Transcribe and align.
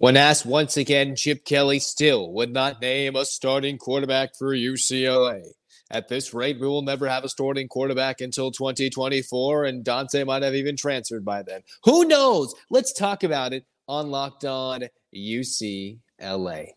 When 0.00 0.16
asked 0.16 0.46
once 0.46 0.78
again, 0.78 1.14
Chip 1.14 1.44
Kelly 1.44 1.78
still 1.78 2.32
would 2.32 2.54
not 2.54 2.80
name 2.80 3.16
a 3.16 3.26
starting 3.26 3.76
quarterback 3.76 4.30
for 4.34 4.56
UCLA. 4.56 5.42
At 5.90 6.08
this 6.08 6.32
rate, 6.32 6.58
we 6.58 6.66
will 6.66 6.80
never 6.80 7.06
have 7.06 7.22
a 7.22 7.28
starting 7.28 7.68
quarterback 7.68 8.22
until 8.22 8.50
2024, 8.50 9.66
and 9.66 9.84
Dante 9.84 10.24
might 10.24 10.42
have 10.42 10.54
even 10.54 10.74
transferred 10.74 11.22
by 11.22 11.42
then. 11.42 11.60
Who 11.84 12.06
knows? 12.06 12.54
Let's 12.70 12.94
talk 12.94 13.24
about 13.24 13.52
it 13.52 13.66
on 13.88 14.10
Locked 14.10 14.46
On 14.46 14.84
UCLA. 15.14 16.68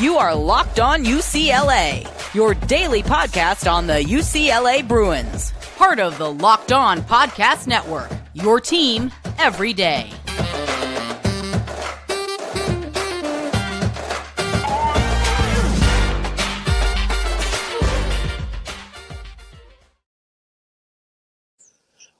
You 0.00 0.18
are 0.18 0.36
Locked 0.36 0.78
On 0.78 1.04
UCLA, 1.04 2.06
your 2.32 2.54
daily 2.54 3.02
podcast 3.02 3.68
on 3.68 3.88
the 3.88 4.04
UCLA 4.04 4.86
Bruins, 4.86 5.50
part 5.76 5.98
of 5.98 6.16
the 6.16 6.32
Locked 6.32 6.70
On 6.70 7.00
Podcast 7.00 7.66
Network, 7.66 8.12
your 8.34 8.60
team 8.60 9.10
every 9.40 9.72
day. 9.72 10.12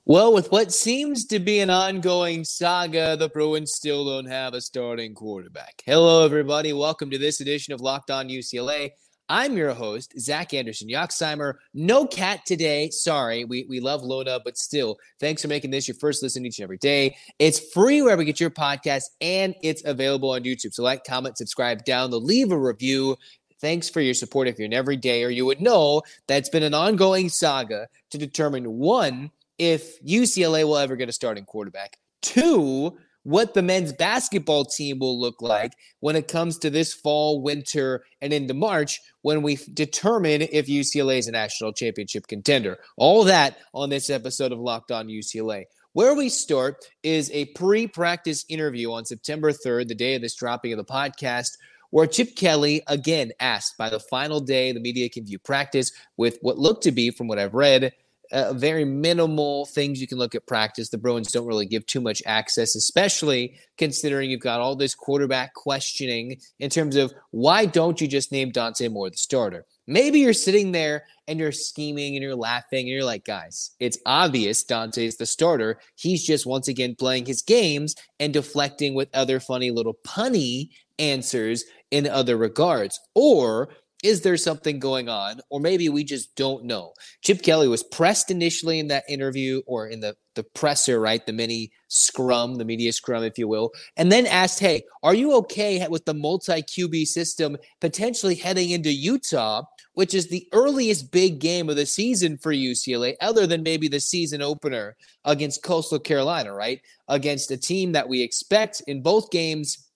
Well, 0.05 0.33
with 0.33 0.51
what 0.51 0.73
seems 0.73 1.23
to 1.27 1.39
be 1.39 1.61
an 1.61 1.69
ongoing 1.69 2.43
saga, 2.43 3.15
the 3.15 3.29
Bruins 3.29 3.71
still 3.73 4.03
don't 4.03 4.25
have 4.25 4.53
a 4.53 4.59
starting 4.59 5.13
quarterback. 5.13 5.81
Hello, 5.85 6.25
everybody. 6.25 6.73
Welcome 6.73 7.09
to 7.11 7.17
this 7.17 7.39
edition 7.39 7.73
of 7.73 7.79
Locked 7.79 8.11
On 8.11 8.27
UCLA. 8.27 8.89
I'm 9.29 9.55
your 9.55 9.73
host, 9.73 10.13
Zach 10.19 10.53
Anderson 10.53 10.89
Yoxsimer. 10.89 11.53
No 11.73 12.05
cat 12.05 12.41
today. 12.45 12.89
Sorry. 12.89 13.45
We, 13.45 13.65
we 13.69 13.79
love 13.79 14.03
Luna, 14.03 14.41
but 14.43 14.57
still, 14.57 14.97
thanks 15.21 15.41
for 15.41 15.47
making 15.47 15.71
this 15.71 15.87
your 15.87 15.95
first 15.95 16.21
listen 16.21 16.45
each 16.45 16.59
and 16.59 16.65
every 16.65 16.79
day. 16.79 17.15
It's 17.39 17.71
free 17.71 18.01
wherever 18.01 18.23
you 18.23 18.25
get 18.25 18.41
your 18.41 18.49
podcast, 18.49 19.05
and 19.21 19.55
it's 19.63 19.85
available 19.85 20.31
on 20.31 20.43
YouTube. 20.43 20.73
So, 20.73 20.83
like, 20.83 21.05
comment, 21.05 21.37
subscribe, 21.37 21.85
download, 21.85 22.23
leave 22.23 22.51
a 22.51 22.57
review. 22.57 23.15
Thanks 23.61 23.89
for 23.89 24.01
your 24.01 24.15
support 24.15 24.49
if 24.49 24.59
you're 24.59 24.65
an 24.65 24.73
everyday, 24.73 25.23
or 25.23 25.29
you 25.29 25.45
would 25.45 25.61
know 25.61 26.01
that 26.27 26.39
it's 26.39 26.49
been 26.49 26.63
an 26.63 26.73
ongoing 26.73 27.29
saga 27.29 27.87
to 28.09 28.17
determine 28.17 28.65
one, 28.65 29.31
if 29.57 30.01
UCLA 30.03 30.63
will 30.63 30.77
ever 30.77 30.95
get 30.95 31.09
a 31.09 31.13
starting 31.13 31.45
quarterback. 31.45 31.97
Two, 32.21 32.97
what 33.23 33.53
the 33.53 33.61
men's 33.61 33.93
basketball 33.93 34.65
team 34.65 34.99
will 34.99 35.19
look 35.19 35.41
like 35.41 35.73
when 36.01 36.15
it 36.15 36.27
comes 36.27 36.57
to 36.59 36.69
this 36.69 36.93
fall, 36.93 37.41
winter, 37.41 38.03
and 38.21 38.33
into 38.33 38.53
March 38.53 38.99
when 39.21 39.41
we 39.41 39.57
determine 39.73 40.41
if 40.41 40.67
UCLA 40.67 41.19
is 41.19 41.27
a 41.27 41.31
national 41.31 41.73
championship 41.73 42.27
contender. 42.27 42.77
All 42.97 43.23
that 43.23 43.57
on 43.73 43.89
this 43.89 44.09
episode 44.09 44.51
of 44.51 44.59
Locked 44.59 44.91
On 44.91 45.07
UCLA. 45.07 45.65
Where 45.93 46.15
we 46.15 46.27
start 46.27 46.85
is 47.03 47.29
a 47.31 47.45
pre 47.45 47.87
practice 47.87 48.45
interview 48.49 48.91
on 48.91 49.05
September 49.05 49.51
3rd, 49.51 49.87
the 49.87 49.95
day 49.95 50.15
of 50.15 50.21
this 50.21 50.35
dropping 50.35 50.73
of 50.73 50.77
the 50.77 50.83
podcast, 50.83 51.51
where 51.91 52.07
Chip 52.07 52.35
Kelly 52.35 52.81
again 52.87 53.31
asked 53.39 53.77
by 53.77 53.89
the 53.89 53.99
final 53.99 54.39
day 54.39 54.71
the 54.71 54.79
media 54.79 55.07
can 55.07 55.25
view 55.25 55.37
practice 55.37 55.91
with 56.17 56.39
what 56.41 56.57
looked 56.57 56.83
to 56.83 56.91
be, 56.91 57.11
from 57.11 57.27
what 57.27 57.37
I've 57.37 57.53
read, 57.53 57.93
uh, 58.33 58.51
very 58.53 58.83
minimal 58.83 59.65
things 59.67 60.01
you 60.01 60.07
can 60.07 60.17
look 60.17 60.33
at 60.35 60.47
practice. 60.47 60.89
The 60.89 60.97
Bruins 60.97 61.31
don't 61.31 61.45
really 61.45 61.67
give 61.67 61.85
too 61.85 62.01
much 62.01 62.21
access, 62.25 62.75
especially 62.75 63.59
considering 63.77 64.29
you've 64.29 64.41
got 64.41 64.59
all 64.59 64.75
this 64.75 64.95
quarterback 64.95 65.53
questioning 65.53 66.37
in 66.59 66.69
terms 66.69 66.95
of 66.95 67.13
why 67.31 67.65
don't 67.65 68.01
you 68.01 68.07
just 68.07 68.31
name 68.31 68.51
Dante 68.51 68.87
Moore 68.87 69.09
the 69.09 69.17
starter? 69.17 69.65
Maybe 69.85 70.19
you're 70.19 70.33
sitting 70.33 70.71
there 70.71 71.05
and 71.27 71.39
you're 71.39 71.51
scheming 71.51 72.15
and 72.15 72.23
you're 72.23 72.35
laughing 72.35 72.79
and 72.79 72.89
you're 72.89 73.03
like, 73.03 73.25
guys, 73.25 73.71
it's 73.79 73.99
obvious 74.05 74.63
Dante's 74.63 75.17
the 75.17 75.25
starter. 75.25 75.79
He's 75.95 76.25
just 76.25 76.45
once 76.45 76.67
again 76.67 76.95
playing 76.95 77.25
his 77.25 77.41
games 77.41 77.95
and 78.19 78.33
deflecting 78.33 78.95
with 78.95 79.09
other 79.13 79.39
funny 79.39 79.71
little 79.71 79.97
punny 80.05 80.69
answers 80.97 81.65
in 81.91 82.07
other 82.07 82.37
regards. 82.37 82.99
Or 83.13 83.69
is 84.03 84.19
there 84.21 84.35
something 84.35 84.79
going 84.79 85.07
on? 85.07 85.39
Or 85.49 85.61
maybe 85.61 85.87
we 85.87 86.03
just 86.03 86.35
don't 86.35 86.65
know. 86.65 86.93
Chip 87.21 87.41
Kelly 87.41 87.69
was 87.69 87.83
pressed 87.83 88.29
initially 88.29 88.79
in 88.79 88.89
that 88.89 89.05
interview 89.07 89.61
or 89.65 89.87
in 89.87 90.01
the, 90.01 90.15
the 90.35 90.43
presser, 90.43 90.99
right? 90.99 91.25
The 91.25 91.31
mini 91.31 91.71
scrum, 91.87 92.55
the 92.55 92.65
media 92.65 92.91
scrum, 92.91 93.23
if 93.23 93.37
you 93.37 93.47
will, 93.47 93.71
and 93.95 94.11
then 94.11 94.25
asked, 94.27 94.59
Hey, 94.59 94.83
are 95.03 95.13
you 95.13 95.33
okay 95.37 95.87
with 95.87 96.03
the 96.03 96.13
multi 96.13 96.61
QB 96.61 97.07
system 97.07 97.57
potentially 97.79 98.35
heading 98.35 98.71
into 98.71 98.91
Utah, 98.91 99.63
which 99.93 100.13
is 100.13 100.27
the 100.27 100.47
earliest 100.51 101.11
big 101.11 101.39
game 101.39 101.69
of 101.69 101.77
the 101.77 101.85
season 101.85 102.37
for 102.37 102.51
UCLA, 102.51 103.15
other 103.21 103.47
than 103.47 103.63
maybe 103.63 103.87
the 103.87 104.01
season 104.01 104.41
opener 104.41 104.97
against 105.23 105.63
Coastal 105.63 105.99
Carolina, 105.99 106.53
right? 106.53 106.81
Against 107.07 107.51
a 107.51 107.57
team 107.57 107.93
that 107.93 108.09
we 108.09 108.21
expect 108.21 108.81
in 108.85 109.01
both 109.01 109.31
games 109.31 109.89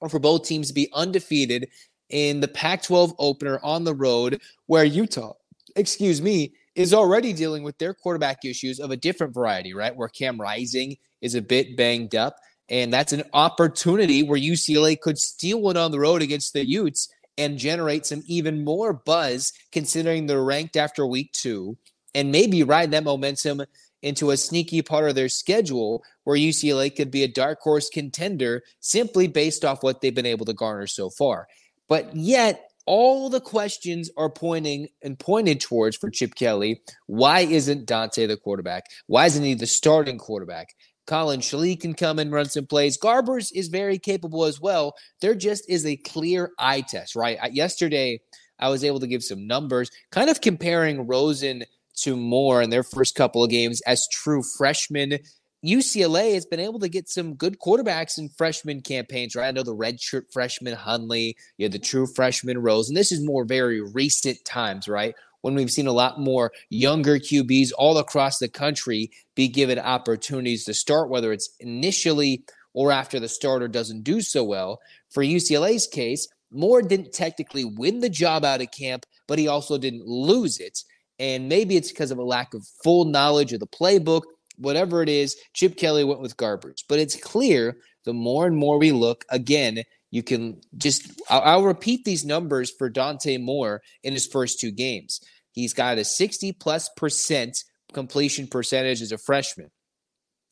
or 0.00 0.08
for 0.08 0.18
both 0.18 0.46
teams 0.46 0.68
to 0.68 0.74
be 0.74 0.88
undefeated 0.94 1.68
in 2.10 2.40
the 2.40 2.48
Pac 2.48 2.82
12 2.82 3.14
opener 3.18 3.58
on 3.62 3.84
the 3.84 3.94
road, 3.94 4.40
where 4.66 4.84
Utah, 4.84 5.34
excuse 5.76 6.20
me, 6.20 6.52
is 6.74 6.94
already 6.94 7.32
dealing 7.32 7.62
with 7.62 7.78
their 7.78 7.94
quarterback 7.94 8.44
issues 8.44 8.78
of 8.80 8.90
a 8.90 8.96
different 8.96 9.34
variety, 9.34 9.74
right? 9.74 9.94
Where 9.94 10.08
Cam 10.08 10.40
Rising 10.40 10.96
is 11.20 11.34
a 11.34 11.42
bit 11.42 11.76
banged 11.76 12.14
up. 12.14 12.36
And 12.68 12.92
that's 12.92 13.12
an 13.12 13.24
opportunity 13.32 14.22
where 14.22 14.38
UCLA 14.38 14.98
could 14.98 15.18
steal 15.18 15.60
one 15.60 15.76
on 15.76 15.90
the 15.90 15.98
road 15.98 16.22
against 16.22 16.52
the 16.52 16.66
Utes 16.66 17.12
and 17.36 17.58
generate 17.58 18.06
some 18.06 18.22
even 18.26 18.64
more 18.64 18.92
buzz 18.92 19.52
considering 19.72 20.26
they're 20.26 20.44
ranked 20.44 20.76
after 20.76 21.06
week 21.06 21.32
two 21.32 21.76
and 22.14 22.30
maybe 22.30 22.62
ride 22.62 22.90
that 22.92 23.04
momentum 23.04 23.62
into 24.02 24.30
a 24.30 24.36
sneaky 24.36 24.82
part 24.82 25.08
of 25.08 25.14
their 25.14 25.28
schedule 25.28 26.02
where 26.24 26.36
UCLA 26.36 26.94
could 26.94 27.10
be 27.10 27.22
a 27.22 27.28
dark 27.28 27.60
horse 27.60 27.88
contender 27.88 28.62
simply 28.80 29.26
based 29.26 29.64
off 29.64 29.82
what 29.82 30.00
they've 30.00 30.14
been 30.14 30.26
able 30.26 30.46
to 30.46 30.54
garner 30.54 30.86
so 30.86 31.10
far. 31.10 31.46
But 31.90 32.16
yet, 32.16 32.70
all 32.86 33.28
the 33.28 33.40
questions 33.40 34.10
are 34.16 34.30
pointing 34.30 34.88
and 35.02 35.18
pointed 35.18 35.60
towards 35.60 35.96
for 35.96 36.08
Chip 36.08 36.34
Kelly. 36.36 36.80
Why 37.06 37.40
isn't 37.40 37.86
Dante 37.86 38.26
the 38.26 38.36
quarterback? 38.36 38.84
Why 39.08 39.26
isn't 39.26 39.44
he 39.44 39.54
the 39.54 39.66
starting 39.66 40.16
quarterback? 40.16 40.74
Collin 41.06 41.40
Schlee 41.40 41.78
can 41.78 41.94
come 41.94 42.20
and 42.20 42.30
run 42.32 42.46
some 42.46 42.66
plays. 42.66 42.96
Garbers 42.96 43.50
is 43.52 43.68
very 43.68 43.98
capable 43.98 44.44
as 44.44 44.60
well. 44.60 44.94
There 45.20 45.34
just 45.34 45.68
is 45.68 45.84
a 45.84 45.96
clear 45.96 46.52
eye 46.58 46.82
test, 46.82 47.16
right? 47.16 47.38
Yesterday, 47.52 48.20
I 48.60 48.68
was 48.68 48.84
able 48.84 49.00
to 49.00 49.08
give 49.08 49.24
some 49.24 49.48
numbers, 49.48 49.90
kind 50.12 50.30
of 50.30 50.40
comparing 50.40 51.08
Rosen 51.08 51.64
to 52.02 52.16
Moore 52.16 52.62
in 52.62 52.70
their 52.70 52.84
first 52.84 53.16
couple 53.16 53.42
of 53.42 53.50
games 53.50 53.80
as 53.82 54.08
true 54.08 54.42
freshmen. 54.56 55.18
UCLA 55.64 56.34
has 56.34 56.46
been 56.46 56.60
able 56.60 56.78
to 56.78 56.88
get 56.88 57.08
some 57.08 57.34
good 57.34 57.58
quarterbacks 57.58 58.18
in 58.18 58.30
freshman 58.30 58.80
campaigns, 58.80 59.36
right? 59.36 59.48
I 59.48 59.50
know 59.50 59.62
the 59.62 59.76
redshirt 59.76 60.32
freshman 60.32 60.74
Hundley, 60.74 61.36
you 61.58 61.64
had 61.64 61.72
the 61.72 61.78
true 61.78 62.06
freshman 62.06 62.58
Rose, 62.58 62.88
and 62.88 62.96
this 62.96 63.12
is 63.12 63.22
more 63.22 63.44
very 63.44 63.80
recent 63.80 64.42
times, 64.44 64.88
right? 64.88 65.14
When 65.42 65.54
we've 65.54 65.70
seen 65.70 65.86
a 65.86 65.92
lot 65.92 66.20
more 66.20 66.52
younger 66.70 67.18
QBs 67.18 67.72
all 67.76 67.98
across 67.98 68.38
the 68.38 68.48
country 68.48 69.10
be 69.34 69.48
given 69.48 69.78
opportunities 69.78 70.64
to 70.64 70.74
start, 70.74 71.10
whether 71.10 71.32
it's 71.32 71.50
initially 71.60 72.44
or 72.72 72.92
after 72.92 73.18
the 73.18 73.28
starter 73.28 73.68
doesn't 73.68 74.02
do 74.02 74.20
so 74.20 74.44
well. 74.44 74.80
For 75.10 75.22
UCLA's 75.22 75.86
case, 75.86 76.28
Moore 76.50 76.82
didn't 76.82 77.12
technically 77.12 77.64
win 77.64 78.00
the 78.00 78.08
job 78.08 78.44
out 78.44 78.60
of 78.60 78.70
camp, 78.70 79.06
but 79.26 79.38
he 79.38 79.48
also 79.48 79.78
didn't 79.78 80.06
lose 80.06 80.58
it. 80.58 80.82
And 81.18 81.48
maybe 81.48 81.76
it's 81.76 81.90
because 81.90 82.10
of 82.10 82.18
a 82.18 82.22
lack 82.22 82.54
of 82.54 82.66
full 82.82 83.04
knowledge 83.04 83.52
of 83.52 83.60
the 83.60 83.66
playbook 83.66 84.22
whatever 84.60 85.02
it 85.02 85.08
is, 85.08 85.36
Chip 85.54 85.76
Kelly 85.76 86.04
went 86.04 86.20
with 86.20 86.36
Garbers. 86.36 86.84
But 86.88 86.98
it's 86.98 87.16
clear 87.16 87.78
the 88.04 88.12
more 88.12 88.46
and 88.46 88.56
more 88.56 88.78
we 88.78 88.92
look, 88.92 89.24
again, 89.30 89.82
you 90.10 90.22
can 90.22 90.60
just, 90.76 91.20
I'll, 91.28 91.40
I'll 91.40 91.64
repeat 91.64 92.04
these 92.04 92.24
numbers 92.24 92.70
for 92.70 92.88
Dante 92.88 93.38
Moore 93.38 93.82
in 94.02 94.12
his 94.12 94.26
first 94.26 94.60
two 94.60 94.70
games. 94.70 95.20
He's 95.52 95.72
got 95.72 95.98
a 95.98 96.04
60 96.04 96.52
plus 96.52 96.88
percent 96.96 97.64
completion 97.92 98.46
percentage 98.46 99.02
as 99.02 99.12
a 99.12 99.18
freshman. 99.18 99.70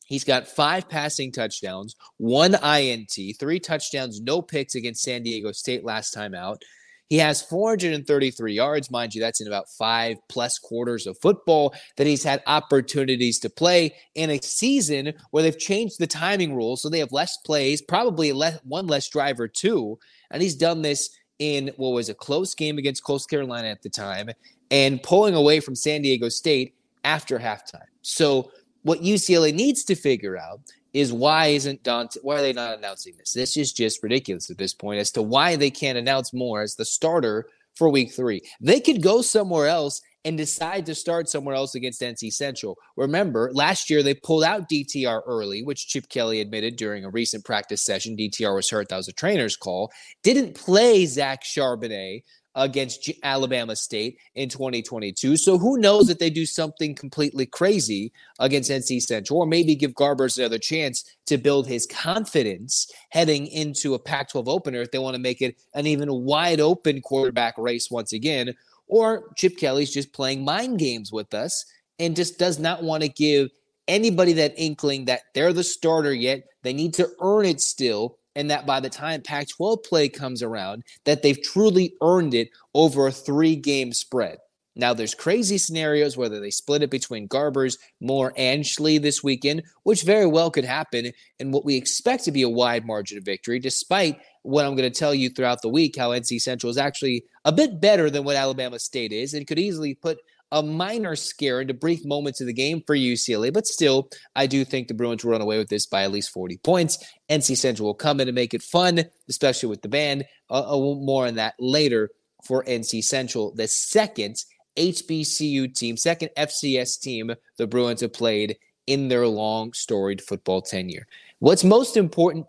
He's 0.05 0.23
got 0.23 0.47
five 0.47 0.89
passing 0.89 1.31
touchdowns, 1.31 1.95
one 2.17 2.55
INT, 2.55 3.15
three 3.39 3.59
touchdowns, 3.59 4.19
no 4.19 4.41
picks 4.41 4.73
against 4.73 5.03
San 5.03 5.21
Diego 5.21 5.51
State 5.51 5.85
last 5.85 6.11
time 6.11 6.33
out. 6.33 6.63
He 7.09 7.17
has 7.17 7.41
433 7.41 8.53
yards, 8.53 8.91
mind 8.91 9.15
you, 9.15 9.21
that's 9.21 9.41
in 9.41 9.47
about 9.47 9.67
five 9.67 10.17
plus 10.29 10.59
quarters 10.59 11.07
of 11.07 11.17
football 11.17 11.73
that 11.97 12.05
he's 12.05 12.23
had 12.23 12.43
opportunities 12.45 13.39
to 13.39 13.49
play 13.49 13.95
in 14.13 14.29
a 14.29 14.39
season 14.41 15.13
where 15.31 15.41
they've 15.41 15.57
changed 15.57 15.99
the 15.99 16.05
timing 16.05 16.55
rules. 16.55 16.83
So 16.83 16.89
they 16.89 16.99
have 16.99 17.11
less 17.11 17.37
plays, 17.37 17.81
probably 17.81 18.31
less, 18.31 18.59
one 18.63 18.85
less 18.85 19.09
driver, 19.09 19.47
too. 19.47 19.97
And 20.29 20.41
he's 20.41 20.55
done 20.55 20.83
this 20.83 21.09
in 21.39 21.71
what 21.77 21.89
was 21.89 22.09
a 22.09 22.13
close 22.13 22.53
game 22.53 22.77
against 22.77 23.03
Coastal 23.03 23.27
Carolina 23.27 23.69
at 23.69 23.81
the 23.81 23.89
time 23.89 24.29
and 24.69 25.01
pulling 25.01 25.33
away 25.33 25.61
from 25.61 25.75
San 25.75 26.03
Diego 26.03 26.29
State 26.29 26.75
after 27.03 27.39
halftime. 27.39 27.87
So 28.03 28.51
what 28.83 29.01
UCLA 29.01 29.53
needs 29.53 29.83
to 29.85 29.95
figure 29.95 30.37
out 30.37 30.61
is 30.93 31.13
why 31.13 31.47
isn't 31.47 31.83
Dante? 31.83 32.19
Why 32.21 32.39
are 32.39 32.41
they 32.41 32.53
not 32.53 32.77
announcing 32.77 33.15
this? 33.17 33.33
This 33.33 33.57
is 33.57 33.73
just 33.73 34.03
ridiculous 34.03 34.49
at 34.49 34.57
this 34.57 34.73
point 34.73 34.99
as 34.99 35.11
to 35.11 35.21
why 35.21 35.55
they 35.55 35.69
can't 35.69 35.97
announce 35.97 36.33
more 36.33 36.61
as 36.61 36.75
the 36.75 36.85
starter 36.85 37.47
for 37.75 37.89
week 37.89 38.13
three. 38.13 38.41
They 38.59 38.79
could 38.79 39.01
go 39.01 39.21
somewhere 39.21 39.67
else 39.67 40.01
and 40.25 40.37
decide 40.37 40.85
to 40.85 40.93
start 40.93 41.29
somewhere 41.29 41.55
else 41.55 41.75
against 41.75 42.01
NC 42.01 42.33
Central. 42.33 42.77
Remember, 42.97 43.51
last 43.53 43.89
year 43.89 44.03
they 44.03 44.13
pulled 44.13 44.43
out 44.43 44.69
DTR 44.69 45.21
early, 45.25 45.63
which 45.63 45.87
Chip 45.87 46.09
Kelly 46.09 46.41
admitted 46.41 46.75
during 46.75 47.05
a 47.05 47.09
recent 47.09 47.45
practice 47.45 47.81
session. 47.81 48.17
DTR 48.17 48.53
was 48.53 48.69
hurt. 48.69 48.89
That 48.89 48.97
was 48.97 49.07
a 49.07 49.13
trainer's 49.13 49.55
call. 49.55 49.91
Didn't 50.23 50.55
play 50.55 51.05
Zach 51.05 51.43
Charbonnet 51.43 52.23
against 52.55 53.09
Alabama 53.23 53.75
State 53.75 54.17
in 54.35 54.49
2022. 54.49 55.37
So 55.37 55.57
who 55.57 55.77
knows 55.77 56.07
that 56.07 56.19
they 56.19 56.29
do 56.29 56.45
something 56.45 56.95
completely 56.95 57.45
crazy 57.45 58.11
against 58.39 58.71
NC 58.71 59.01
Central, 59.01 59.39
or 59.39 59.45
maybe 59.45 59.75
give 59.75 59.93
Garbers 59.93 60.37
another 60.37 60.57
chance 60.57 61.03
to 61.27 61.37
build 61.37 61.67
his 61.67 61.85
confidence 61.85 62.91
heading 63.09 63.47
into 63.47 63.93
a 63.93 63.99
Pac 63.99 64.29
12 64.29 64.47
opener 64.47 64.81
if 64.81 64.91
they 64.91 64.99
want 64.99 65.15
to 65.15 65.21
make 65.21 65.41
it 65.41 65.57
an 65.73 65.87
even 65.87 66.09
wide 66.11 66.59
open 66.59 67.01
quarterback 67.01 67.57
race 67.57 67.89
once 67.89 68.13
again. 68.13 68.53
Or 68.87 69.31
Chip 69.35 69.57
Kelly's 69.57 69.93
just 69.93 70.13
playing 70.13 70.43
mind 70.43 70.79
games 70.79 71.11
with 71.11 71.33
us 71.33 71.65
and 71.99 72.15
just 72.15 72.39
does 72.39 72.59
not 72.59 72.83
want 72.83 73.03
to 73.03 73.09
give 73.09 73.49
anybody 73.87 74.33
that 74.33 74.53
inkling 74.57 75.05
that 75.05 75.21
they're 75.33 75.53
the 75.53 75.63
starter 75.63 76.13
yet. 76.13 76.43
They 76.63 76.73
need 76.73 76.93
to 76.95 77.09
earn 77.21 77.45
it 77.45 77.61
still 77.61 78.18
and 78.39 78.49
that 78.49 78.65
by 78.65 78.79
the 78.79 78.89
time 78.89 79.21
Pac-12 79.21 79.83
play 79.83 80.07
comes 80.07 80.41
around, 80.41 80.83
that 81.03 81.21
they've 81.21 81.41
truly 81.41 81.93
earned 82.01 82.33
it 82.33 82.49
over 82.73 83.05
a 83.05 83.11
three-game 83.11 83.91
spread. 83.91 84.37
Now, 84.77 84.93
there's 84.93 85.13
crazy 85.13 85.57
scenarios 85.57 86.15
whether 86.15 86.39
they 86.39 86.49
split 86.49 86.81
it 86.81 86.89
between 86.89 87.27
Garbers, 87.27 87.77
Moore, 87.99 88.31
and 88.37 88.63
Schlee 88.63 88.97
this 89.01 89.21
weekend, 89.21 89.63
which 89.83 90.03
very 90.03 90.25
well 90.25 90.49
could 90.49 90.63
happen 90.63 91.11
in 91.39 91.51
what 91.51 91.65
we 91.65 91.75
expect 91.75 92.23
to 92.23 92.31
be 92.31 92.43
a 92.43 92.49
wide 92.49 92.85
margin 92.85 93.17
of 93.17 93.25
victory, 93.25 93.59
despite 93.59 94.21
what 94.43 94.63
I'm 94.63 94.77
going 94.77 94.89
to 94.89 94.99
tell 94.99 95.13
you 95.13 95.29
throughout 95.29 95.61
the 95.61 95.67
week 95.67 95.97
how 95.97 96.11
NC 96.11 96.39
Central 96.39 96.69
is 96.69 96.77
actually 96.77 97.25
a 97.43 97.51
bit 97.51 97.81
better 97.81 98.09
than 98.09 98.23
what 98.23 98.37
Alabama 98.37 98.79
State 98.79 99.11
is 99.11 99.33
and 99.33 99.45
could 99.45 99.59
easily 99.59 99.95
put 99.95 100.19
a 100.51 100.63
minor 100.63 101.15
scare 101.15 101.61
into 101.61 101.73
brief 101.73 102.03
moments 102.05 102.41
of 102.41 102.47
the 102.47 102.53
game 102.53 102.81
for 102.85 102.95
UCLA, 102.95 103.53
but 103.53 103.67
still, 103.67 104.09
I 104.35 104.47
do 104.47 104.65
think 104.65 104.87
the 104.87 104.93
Bruins 104.93 105.23
will 105.23 105.31
run 105.31 105.41
away 105.41 105.57
with 105.57 105.69
this 105.69 105.85
by 105.85 106.03
at 106.03 106.11
least 106.11 106.31
40 106.31 106.57
points. 106.57 106.97
NC 107.29 107.57
Central 107.57 107.87
will 107.87 107.93
come 107.93 108.19
in 108.19 108.27
and 108.27 108.35
make 108.35 108.53
it 108.53 108.63
fun, 108.63 109.03
especially 109.27 109.69
with 109.69 109.81
the 109.81 109.89
band. 109.89 110.25
Uh, 110.49 110.75
more 110.77 111.27
on 111.27 111.35
that 111.35 111.55
later 111.59 112.09
for 112.43 112.63
NC 112.63 113.03
Central, 113.03 113.53
the 113.53 113.67
second 113.67 114.43
HBCU 114.75 115.75
team, 115.75 115.97
second 115.97 116.29
FCS 116.37 116.99
team 116.99 117.33
the 117.57 117.67
Bruins 117.67 118.01
have 118.01 118.13
played 118.13 118.57
in 118.87 119.07
their 119.07 119.27
long 119.27 119.73
storied 119.73 120.21
football 120.21 120.61
tenure. 120.61 121.05
What's 121.39 121.63
most 121.63 121.95
important 121.95 122.47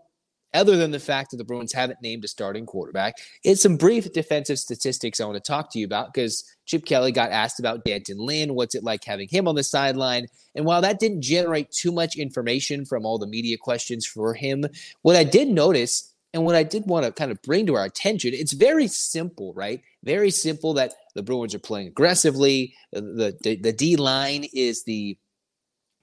other 0.53 0.75
than 0.75 0.91
the 0.91 0.99
fact 0.99 1.31
that 1.31 1.37
the 1.37 1.43
Bruins 1.43 1.73
haven't 1.73 2.01
named 2.01 2.25
a 2.25 2.27
starting 2.27 2.65
quarterback. 2.65 3.15
It's 3.43 3.61
some 3.61 3.77
brief 3.77 4.11
defensive 4.11 4.59
statistics 4.59 5.19
I 5.19 5.25
want 5.25 5.43
to 5.43 5.51
talk 5.51 5.71
to 5.71 5.79
you 5.79 5.85
about 5.85 6.13
because 6.13 6.43
Chip 6.65 6.85
Kelly 6.85 7.11
got 7.11 7.31
asked 7.31 7.59
about 7.59 7.85
D'Anton 7.85 8.17
Lynn. 8.17 8.53
What's 8.53 8.75
it 8.75 8.83
like 8.83 9.03
having 9.03 9.27
him 9.29 9.47
on 9.47 9.55
the 9.55 9.63
sideline? 9.63 10.27
And 10.55 10.65
while 10.65 10.81
that 10.81 10.99
didn't 10.99 11.21
generate 11.21 11.71
too 11.71 11.91
much 11.91 12.17
information 12.17 12.85
from 12.85 13.05
all 13.05 13.17
the 13.17 13.27
media 13.27 13.57
questions 13.57 14.05
for 14.05 14.33
him, 14.33 14.65
what 15.01 15.15
I 15.15 15.23
did 15.23 15.47
notice 15.47 16.13
and 16.33 16.45
what 16.45 16.55
I 16.55 16.63
did 16.63 16.85
want 16.85 17.05
to 17.05 17.11
kind 17.11 17.31
of 17.31 17.41
bring 17.41 17.65
to 17.67 17.75
our 17.75 17.85
attention, 17.85 18.33
it's 18.33 18.53
very 18.53 18.87
simple, 18.87 19.53
right? 19.53 19.81
Very 20.03 20.31
simple 20.31 20.73
that 20.75 20.93
the 21.13 21.23
Bruins 21.23 21.53
are 21.53 21.59
playing 21.59 21.87
aggressively. 21.87 22.73
The, 22.93 23.37
the, 23.41 23.57
the 23.57 23.73
D 23.73 23.95
line 23.95 24.45
is 24.53 24.83
the 24.83 25.17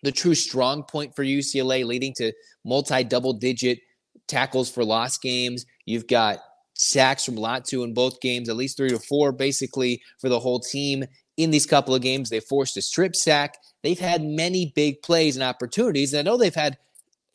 the 0.04 0.12
true 0.12 0.34
strong 0.34 0.84
point 0.84 1.16
for 1.16 1.24
UCLA, 1.24 1.84
leading 1.84 2.14
to 2.14 2.32
multi 2.64 3.02
double 3.02 3.32
digit 3.32 3.80
tackles 4.28 4.70
for 4.70 4.84
lost 4.84 5.22
games. 5.22 5.66
You've 5.86 6.06
got 6.06 6.38
sacks 6.74 7.24
from 7.24 7.36
Latu 7.36 7.84
in 7.84 7.92
both 7.92 8.20
games, 8.20 8.48
at 8.48 8.56
least 8.56 8.76
three 8.76 8.90
to 8.90 8.98
four, 8.98 9.32
basically 9.32 10.00
for 10.20 10.28
the 10.28 10.38
whole 10.38 10.60
team. 10.60 11.04
In 11.36 11.50
these 11.50 11.66
couple 11.66 11.94
of 11.94 12.02
games, 12.02 12.30
they 12.30 12.40
forced 12.40 12.76
a 12.76 12.82
strip 12.82 13.14
sack. 13.14 13.58
They've 13.82 13.98
had 13.98 14.22
many 14.22 14.72
big 14.74 15.02
plays 15.02 15.36
and 15.36 15.42
opportunities. 15.42 16.12
And 16.12 16.26
I 16.26 16.30
know 16.30 16.36
they've 16.36 16.54
had 16.54 16.78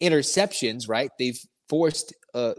interceptions, 0.02 0.90
right? 0.90 1.10
They've 1.18 1.40
forced 1.70 2.14
uh, 2.34 2.54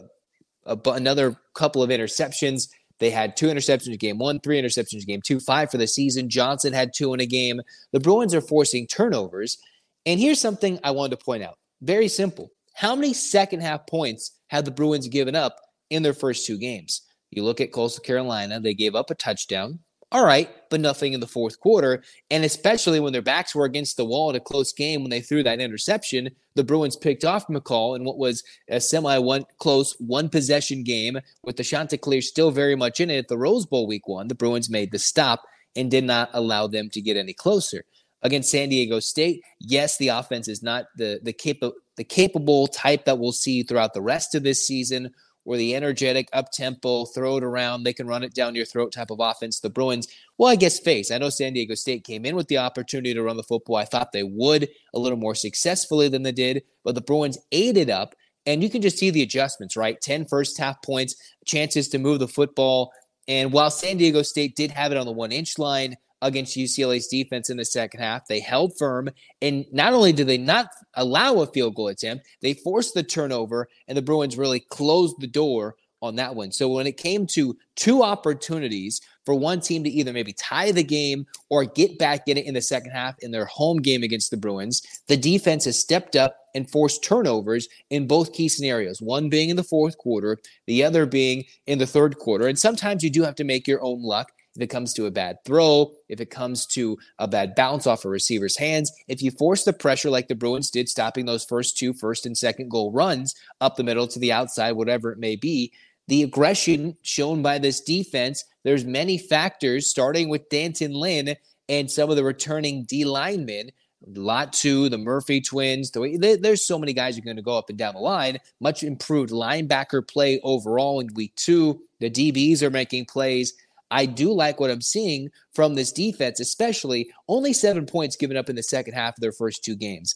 a, 0.65 0.79
another 0.87 1.37
couple 1.55 1.83
of 1.83 1.91
interceptions. 1.91 2.69
They 2.99 3.11
had 3.11 3.37
two 3.37 3.49
interceptions 3.49 3.89
in 3.89 3.97
game 3.97 4.19
one, 4.19 4.41
three 4.41 4.61
interceptions 4.61 5.01
in 5.01 5.07
game 5.07 5.23
two, 5.23 5.41
five 5.41 5.71
for 5.71 5.77
the 5.77 5.87
season. 5.87 6.31
Johnson 6.31 6.73
had 6.73 6.93
two 6.95 7.13
in 7.13 7.21
a 7.21 7.27
game. 7.27 7.61
The 7.93 8.01
Bruins 8.01 8.35
are 8.35 8.41
forcing 8.41 8.87
turnovers. 8.87 9.59
And 10.07 10.21
here's 10.21 10.41
something 10.41 10.79
I 10.83 10.93
wanted 10.93 11.19
to 11.19 11.25
point 11.25 11.43
out 11.43 11.59
very 11.83 12.09
simple. 12.09 12.51
How 12.75 12.95
many 12.95 13.13
second 13.13 13.61
half 13.61 13.87
points 13.87 14.33
have 14.49 14.65
the 14.65 14.71
Bruins 14.71 15.09
given 15.09 15.35
up 15.35 15.57
in 15.91 16.03
their 16.03 16.13
first 16.13 16.45
two 16.45 16.59
games? 16.59 17.03
You 17.31 17.45
look 17.45 17.61
at 17.61 17.73
Coastal 17.73 18.03
Carolina, 18.03 18.61
they 18.61 18.75
gave 18.75 18.95
up 18.95 19.11
a 19.11 19.15
touchdown. 19.15 19.79
All 20.13 20.25
right, 20.25 20.49
but 20.71 20.81
nothing 20.81 21.13
in 21.13 21.21
the 21.21 21.27
fourth 21.27 21.59
quarter. 21.59 22.05
And 22.31 22.45
especially 22.45 23.01
when 23.01 23.13
their 23.13 23.23
backs 23.23 23.55
were 23.55 23.65
against 23.65 23.97
the 23.97 24.05
wall 24.05 24.31
in 24.31 24.37
a 24.37 24.41
close 24.41 24.73
game 24.73 25.03
when 25.03 25.11
they 25.11 25.21
threw 25.21 25.43
that 25.43 25.61
interception, 25.61 26.31
the 26.55 26.63
Bruins 26.63 26.95
picked 26.95 27.25
off 27.25 27.49
McCall 27.49 27.97
in 27.97 28.05
what 28.05 28.19
was 28.19 28.45
a 28.69 28.81
semi 28.81 29.19
one 29.19 29.45
close 29.59 29.97
one 29.99 30.29
possession 30.29 30.85
game 30.85 31.19
with 31.43 31.57
the 31.57 31.65
Chanticleer 31.65 32.23
still 32.23 32.53
very 32.53 32.77
much 32.77 33.01
in 33.01 33.11
it 33.11 33.19
at 33.19 33.29
the 33.29 33.39
Rose 33.39 33.67
Bowl 33.67 33.89
week 33.89 34.07
one. 34.07 34.29
The 34.29 34.37
Bruins 34.37 34.71
made 34.71 34.93
the 34.93 35.01
stop 35.01 35.43
and 35.75 35.91
did 35.91 36.05
not 36.05 36.31
allow 36.33 36.69
them 36.69 36.91
to 36.91 37.01
get 37.01 37.17
any 37.17 37.33
closer 37.33 37.85
against 38.23 38.51
San 38.51 38.69
Diego 38.69 39.01
State. 39.01 39.43
Yes, 39.59 39.97
the 39.99 40.09
offense 40.09 40.47
is 40.47 40.63
not 40.63 40.87
the 40.97 41.19
the 41.25 41.33
capable 41.33 41.75
the 41.97 42.05
capable 42.05 42.67
type 42.67 43.05
that 43.05 43.19
we'll 43.19 43.33
see 43.33 43.63
throughout 43.63 43.95
the 43.95 44.03
rest 44.03 44.35
of 44.35 44.43
this 44.43 44.67
season, 44.67 45.13
or 45.45 45.57
the 45.57 45.75
energetic, 45.75 46.29
up 46.33 46.51
tempo, 46.53 47.05
throw 47.05 47.37
it 47.37 47.45
around, 47.45 47.83
they 47.83 47.93
can 47.93 48.07
run 48.07 48.23
it 48.23 48.35
down 48.35 48.55
your 48.55 48.65
throat 48.65 48.93
type 48.93 49.11
of 49.11 49.21
offense. 49.21 49.61
The 49.61 49.71
Bruins, 49.71 50.09
well, 50.39 50.51
I 50.51 50.57
guess 50.57 50.79
face. 50.79 51.11
I 51.11 51.19
know 51.19 51.29
San 51.29 51.53
Diego 51.53 51.75
State 51.75 52.05
came 52.05 52.25
in 52.25 52.35
with 52.35 52.49
the 52.49 52.59
opportunity 52.59 53.13
to 53.13 53.23
run 53.23 53.37
the 53.37 53.43
football. 53.43 53.77
I 53.77 53.85
thought 53.85 54.13
they 54.13 54.23
would 54.23 54.69
a 54.95 54.99
little 54.99 55.19
more 55.19 55.35
successfully 55.35 56.09
than 56.09 56.23
they 56.23 56.33
did, 56.33 56.63
but 56.83 56.95
the 56.95 57.03
Bruins 57.03 57.39
ate 57.53 57.77
it 57.77 57.91
up. 57.91 58.15
And 58.47 58.63
you 58.63 58.71
can 58.71 58.83
just 58.83 58.99
see 58.99 59.11
the 59.11 59.23
adjustments, 59.23 59.77
right? 59.77 60.01
10 60.01 60.27
first 60.27 60.59
half 60.59 60.83
points, 60.83 61.15
chances 61.47 61.89
to 61.89 61.99
move 61.99 62.19
the 62.21 62.29
football. 62.29 62.93
And 63.27 63.53
while 63.53 63.71
San 63.71 63.97
Diego 63.97 64.23
State 64.23 64.57
did 64.57 64.71
have 64.71 64.93
it 64.93 64.99
on 64.99 65.07
the 65.07 65.13
one 65.13 65.33
inch 65.33 65.59
line, 65.59 65.97
against 66.25 66.57
UCLA's 66.57 67.07
defense 67.07 67.51
in 67.51 67.59
the 67.59 67.65
second 67.67 68.01
half. 68.01 68.27
They 68.27 68.41
held 68.41 68.77
firm, 68.79 69.11
and 69.43 69.67
not 69.73 69.93
only 69.93 70.13
did 70.13 70.27
they 70.27 70.39
not 70.39 70.69
allow 70.97 71.41
a 71.41 71.47
field 71.47 71.75
goal 71.75 71.89
attempt, 71.89 72.27
they 72.41 72.55
forced 72.55 72.95
the 72.95 73.03
turnover, 73.03 73.69
and 73.89 73.97
the 73.97 74.03
Bruins 74.03 74.37
really 74.37 74.61
closed 74.61 75.21
the 75.21 75.27
door 75.27 75.77
on 76.05 76.17
that 76.17 76.35
one. 76.35 76.53
So 76.53 76.69
when 76.69 76.87
it 76.87 76.99
came 76.99 77.27
to 77.29 77.57
two 77.77 78.03
opportunities 78.03 79.01
for 79.25 79.35
one 79.35 79.61
team 79.61 79.83
to 79.85 79.91
either 79.91 80.13
maybe 80.13 80.35
tie 80.35 80.71
the 80.71 80.85
game 80.85 81.27
or 81.49 81.65
get 81.65 81.99
back 81.99 82.29
in 82.29 82.37
it 82.37 82.45
in 82.45 82.53
the 82.53 82.61
second 82.61 82.91
half 82.91 83.19
in 83.21 83.31
their 83.31 83.47
home 83.47 83.79
game 83.79 84.03
against 84.03 84.31
the 84.31 84.37
Bruins, 84.37 84.83
the 85.09 85.17
defense 85.17 85.65
has 85.65 85.79
stepped 85.81 86.15
up 86.15 86.37
and 86.55 86.71
forced 86.71 87.03
turnovers 87.03 87.69
in 87.89 88.07
both 88.07 88.35
key 88.35 88.49
scenarios. 88.49 89.01
One 89.01 89.31
being 89.31 89.49
in 89.49 89.57
the 89.57 89.65
fourth 89.65 89.97
quarter, 89.97 90.39
the 90.67 90.85
other 90.85 91.07
being 91.07 91.45
in 91.67 91.79
the 91.79 91.87
third 91.87 92.19
quarter. 92.19 92.49
And 92.49 92.59
sometimes 92.59 93.03
you 93.03 93.09
do 93.09 93.23
have 93.23 93.35
to 93.37 93.45
make 93.45 93.67
your 93.67 93.83
own 93.83 94.03
luck 94.03 94.31
if 94.57 94.63
it 94.63 94.69
comes 94.69 94.93
to 94.95 95.07
a 95.07 95.11
bad 95.11 95.39
throw, 95.45 95.93
if 96.09 96.21
it 96.21 96.31
comes 96.31 96.67
to 96.67 96.97
a 97.19 97.27
bad 97.27 97.55
bounce 97.55 97.87
off 97.87 98.05
a 98.05 98.09
receiver's 98.09 98.57
hands, 98.57 98.93
if 99.09 99.21
you 99.21 99.31
force 99.33 99.65
the 99.65 99.73
pressure 99.73 100.11
like 100.11 100.29
the 100.29 100.35
Bruins 100.35 100.71
did, 100.71 100.89
stopping 100.89 101.27
those 101.27 101.45
first 101.45 101.77
two 101.77 101.93
first 101.93 102.25
and 102.25 102.37
second 102.37 102.71
goal 102.71 102.93
runs 102.93 103.35
up 103.61 103.77
the 103.77 103.83
middle 103.83 104.07
to 104.07 104.19
the 104.19 104.33
outside, 104.33 104.73
whatever 104.73 105.11
it 105.11 105.19
may 105.19 105.37
be, 105.37 105.73
the 106.07 106.23
aggression 106.23 106.97
shown 107.03 107.43
by 107.43 107.59
this 107.59 107.81
defense, 107.81 108.45
there's 108.63 108.85
many 108.85 109.19
factors, 109.19 109.89
starting 109.89 110.29
with 110.29 110.49
D'Anton 110.51 110.93
Lynn 110.93 111.35
and 111.69 111.91
some 111.91 112.11
of 112.11 112.17
the 112.17 112.25
returning 112.25 112.85
D 112.85 113.05
linemen. 113.05 113.71
Latu, 114.13 114.91
the 114.91 114.99
Murphy 114.99 115.41
twins. 115.41 115.91
The 115.91 116.39
there's 116.41 116.67
so 116.67 116.79
many 116.79 116.93
guys 116.93 117.17
are 117.17 117.23
going 117.23 117.37
to 117.37 117.43
go 117.43 117.57
up 117.57 117.71
and 117.71 117.79
down 117.79 117.95
the 117.95 118.01
line. 118.01 118.39
Much 118.61 118.83
improved 118.83 119.31
linebacker 119.31 120.07
play 120.07 120.41
overall 120.43 121.01
in 121.01 121.09
week 121.15 121.35
two. 121.37 121.81
The 122.01 122.11
DBs 122.11 122.61
are 122.61 122.69
making 122.69 123.07
plays. 123.07 123.55
I 123.91 124.07
do 124.07 124.33
like 124.33 124.61
what 124.61 124.71
I'm 124.71 124.81
seeing 124.81 125.31
from 125.55 125.75
this 125.75 125.93
defense, 125.93 126.41
especially 126.41 127.11
only 127.29 127.53
seven 127.53 127.87
points 127.87 128.17
given 128.17 128.37
up 128.37 128.49
in 128.49 128.57
the 128.57 128.63
second 128.63 128.95
half 128.95 129.17
of 129.17 129.21
their 129.21 129.33
first 129.33 129.65
two 129.65 129.77
games. 129.77 130.15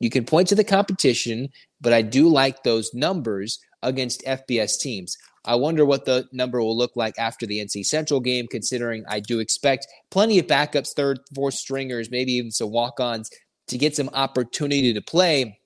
You 0.00 0.10
can 0.10 0.24
point 0.24 0.48
to 0.48 0.54
the 0.54 0.64
competition, 0.64 1.48
but 1.80 1.92
I 1.92 2.02
do 2.02 2.28
like 2.28 2.62
those 2.62 2.94
numbers 2.94 3.58
against 3.82 4.24
FBS 4.24 4.78
teams. 4.78 5.16
I 5.44 5.54
wonder 5.54 5.84
what 5.84 6.04
the 6.04 6.28
number 6.32 6.60
will 6.60 6.76
look 6.76 6.92
like 6.94 7.18
after 7.18 7.46
the 7.46 7.64
NC 7.64 7.86
Central 7.86 8.20
game, 8.20 8.46
considering 8.48 9.04
I 9.08 9.20
do 9.20 9.38
expect 9.38 9.86
plenty 10.10 10.38
of 10.38 10.46
backups, 10.46 10.94
third, 10.94 11.20
fourth 11.34 11.54
stringers, 11.54 12.10
maybe 12.10 12.32
even 12.32 12.50
some 12.50 12.70
walk 12.70 13.00
ons 13.00 13.30
to 13.68 13.78
get 13.78 13.96
some 13.96 14.10
opportunity 14.12 14.92
to 14.92 15.02
play 15.02 15.58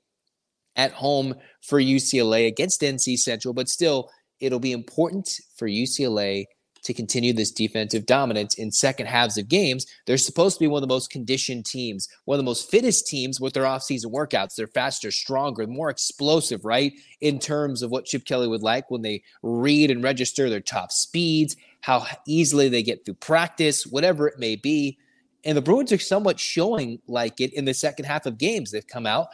at 0.76 0.92
home 0.92 1.34
for 1.60 1.80
UCLA 1.80 2.46
against 2.46 2.80
NC 2.80 3.18
Central. 3.18 3.54
But 3.54 3.68
still, 3.68 4.10
it'll 4.40 4.60
be 4.60 4.72
important 4.72 5.28
for 5.56 5.68
UCLA 5.68 6.44
to 6.82 6.94
continue 6.94 7.32
this 7.32 7.50
defensive 7.50 8.06
dominance 8.06 8.54
in 8.54 8.70
second 8.70 9.06
halves 9.06 9.38
of 9.38 9.48
games. 9.48 9.86
They're 10.06 10.16
supposed 10.16 10.56
to 10.56 10.60
be 10.60 10.66
one 10.66 10.82
of 10.82 10.88
the 10.88 10.94
most 10.94 11.10
conditioned 11.10 11.64
teams, 11.64 12.08
one 12.24 12.36
of 12.36 12.38
the 12.38 12.48
most 12.48 12.70
fittest 12.70 13.06
teams 13.06 13.40
with 13.40 13.54
their 13.54 13.64
offseason 13.64 14.12
workouts. 14.12 14.54
They're 14.54 14.66
faster, 14.66 15.10
stronger, 15.10 15.66
more 15.66 15.90
explosive, 15.90 16.64
right? 16.64 16.92
In 17.20 17.38
terms 17.38 17.82
of 17.82 17.90
what 17.90 18.04
Chip 18.04 18.24
Kelly 18.24 18.48
would 18.48 18.62
like 18.62 18.90
when 18.90 19.02
they 19.02 19.22
read 19.42 19.90
and 19.90 20.02
register 20.02 20.50
their 20.50 20.60
top 20.60 20.92
speeds, 20.92 21.56
how 21.80 22.06
easily 22.26 22.68
they 22.68 22.82
get 22.82 23.04
through 23.04 23.14
practice, 23.14 23.86
whatever 23.86 24.28
it 24.28 24.38
may 24.38 24.56
be. 24.56 24.98
And 25.44 25.56
the 25.56 25.62
Bruins 25.62 25.92
are 25.92 25.98
somewhat 25.98 26.38
showing 26.38 27.00
like 27.08 27.40
it 27.40 27.52
in 27.54 27.64
the 27.64 27.74
second 27.74 28.04
half 28.04 28.26
of 28.26 28.38
games. 28.38 28.70
They've 28.70 28.86
come 28.86 29.06
out, 29.06 29.28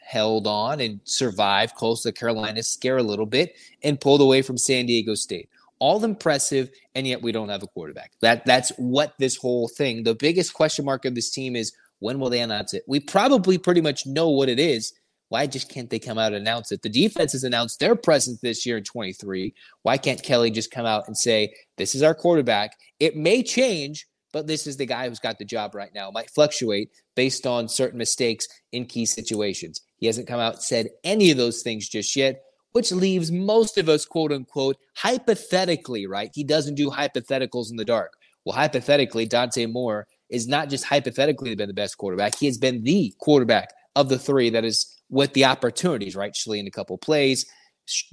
held 0.00 0.46
on, 0.46 0.80
and 0.80 1.00
survived 1.04 1.76
Coastal 1.76 2.12
Carolina's 2.12 2.68
scare 2.68 2.98
a 2.98 3.02
little 3.02 3.26
bit 3.26 3.56
and 3.82 4.00
pulled 4.00 4.20
away 4.20 4.42
from 4.42 4.58
San 4.58 4.86
Diego 4.86 5.14
State. 5.14 5.48
All 5.78 6.04
impressive, 6.04 6.70
and 6.94 7.06
yet 7.06 7.22
we 7.22 7.32
don't 7.32 7.48
have 7.48 7.62
a 7.62 7.66
quarterback. 7.66 8.12
That 8.20 8.44
that's 8.46 8.70
what 8.76 9.14
this 9.18 9.36
whole 9.36 9.68
thing. 9.68 10.04
The 10.04 10.14
biggest 10.14 10.54
question 10.54 10.84
mark 10.84 11.04
of 11.04 11.14
this 11.14 11.30
team 11.30 11.56
is 11.56 11.72
when 11.98 12.18
will 12.18 12.30
they 12.30 12.40
announce 12.40 12.74
it? 12.74 12.84
We 12.86 13.00
probably 13.00 13.58
pretty 13.58 13.80
much 13.80 14.06
know 14.06 14.30
what 14.30 14.48
it 14.48 14.58
is. 14.58 14.92
Why 15.30 15.46
just 15.46 15.68
can't 15.68 15.90
they 15.90 15.98
come 15.98 16.18
out 16.18 16.32
and 16.32 16.36
announce 16.36 16.70
it? 16.70 16.82
The 16.82 16.88
defense 16.88 17.32
has 17.32 17.44
announced 17.44 17.80
their 17.80 17.96
presence 17.96 18.40
this 18.40 18.64
year 18.64 18.76
in 18.76 18.84
23. 18.84 19.54
Why 19.82 19.98
can't 19.98 20.22
Kelly 20.22 20.50
just 20.50 20.70
come 20.70 20.86
out 20.86 21.04
and 21.06 21.16
say, 21.16 21.54
This 21.76 21.94
is 21.94 22.02
our 22.02 22.14
quarterback? 22.14 22.76
It 23.00 23.16
may 23.16 23.42
change, 23.42 24.06
but 24.32 24.46
this 24.46 24.66
is 24.66 24.76
the 24.76 24.86
guy 24.86 25.08
who's 25.08 25.18
got 25.18 25.38
the 25.38 25.44
job 25.44 25.74
right 25.74 25.94
now. 25.94 26.08
It 26.08 26.14
might 26.14 26.30
fluctuate 26.30 26.90
based 27.14 27.46
on 27.46 27.68
certain 27.68 27.98
mistakes 27.98 28.46
in 28.72 28.84
key 28.84 29.06
situations. 29.06 29.80
He 29.96 30.06
hasn't 30.06 30.28
come 30.28 30.40
out 30.40 30.62
said 30.62 30.90
any 31.04 31.30
of 31.30 31.36
those 31.36 31.62
things 31.62 31.88
just 31.88 32.14
yet, 32.14 32.42
which 32.74 32.90
leaves 32.90 33.30
most 33.30 33.78
of 33.78 33.88
us, 33.88 34.04
quote 34.04 34.32
unquote, 34.32 34.76
hypothetically, 34.96 36.06
right? 36.06 36.30
He 36.34 36.42
doesn't 36.42 36.74
do 36.74 36.90
hypotheticals 36.90 37.70
in 37.70 37.76
the 37.76 37.84
dark. 37.84 38.14
Well, 38.44 38.56
hypothetically, 38.56 39.26
Dante 39.26 39.66
Moore 39.66 40.08
is 40.28 40.48
not 40.48 40.68
just 40.68 40.84
hypothetically 40.84 41.54
been 41.54 41.68
the 41.68 41.74
best 41.74 41.96
quarterback, 41.96 42.36
he 42.36 42.46
has 42.46 42.58
been 42.58 42.82
the 42.82 43.14
quarterback 43.20 43.72
of 43.94 44.08
the 44.08 44.18
three 44.18 44.50
that 44.50 44.64
is 44.64 45.00
with 45.08 45.32
the 45.34 45.44
opportunities, 45.44 46.16
right? 46.16 46.34
Schlee 46.34 46.58
in 46.58 46.66
a 46.66 46.70
couple 46.72 46.98
plays, 46.98 47.46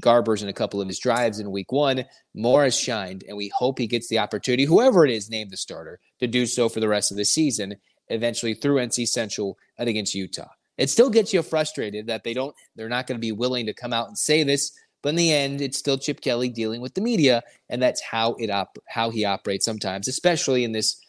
Garbers 0.04 0.44
in 0.44 0.50
a 0.50 0.54
couple 0.54 0.80
of 0.80 0.88
his 0.88 1.00
drives 1.00 1.40
in 1.40 1.50
week 1.50 1.72
one. 1.72 2.06
Moore 2.36 2.66
has 2.66 2.78
shined, 2.78 3.24
and 3.28 3.36
we 3.36 3.52
hope 3.56 3.80
he 3.80 3.88
gets 3.88 4.10
the 4.10 4.20
opportunity, 4.20 4.66
whoever 4.66 5.04
it 5.06 5.12
is 5.12 5.30
named 5.30 5.50
the 5.50 5.58
starter, 5.58 6.00
to 6.20 6.28
do 6.28 6.46
so 6.46 6.70
for 6.70 6.80
the 6.80 6.88
rest 6.88 7.10
of 7.10 7.18
the 7.18 7.26
season, 7.26 7.78
eventually 8.10 8.54
through 8.54 8.76
NC 8.76 9.08
Central 9.08 9.58
and 9.80 9.90
against 9.90 10.14
Utah. 10.14 10.50
It 10.82 10.90
still 10.90 11.12
gets 11.12 11.32
you 11.32 11.44
frustrated 11.44 12.08
that 12.08 12.24
they 12.24 12.34
don't, 12.34 12.56
they're 12.76 12.90
not 12.90 13.06
going 13.06 13.16
to 13.16 13.22
be 13.22 13.32
willing 13.32 13.68
to 13.68 13.74
come 13.74 13.94
out 13.94 14.08
and 14.08 14.18
say 14.18 14.42
this, 14.42 14.72
but 15.04 15.10
in 15.10 15.16
the 15.16 15.32
end, 15.32 15.62
it's 15.62 15.78
still 15.78 15.96
Chip 15.96 16.22
Kelly 16.22 16.50
dealing 16.50 16.82
with 16.82 16.96
the 16.96 17.02
media, 17.02 17.44
and 17.70 17.80
that's 17.80 18.02
how 18.02 18.34
it 18.40 18.50
op- 18.50 18.80
how 18.88 19.12
he 19.12 19.24
operates 19.24 19.64
sometimes, 19.64 20.08
especially 20.08 20.64
in 20.64 20.72
this. 20.72 21.00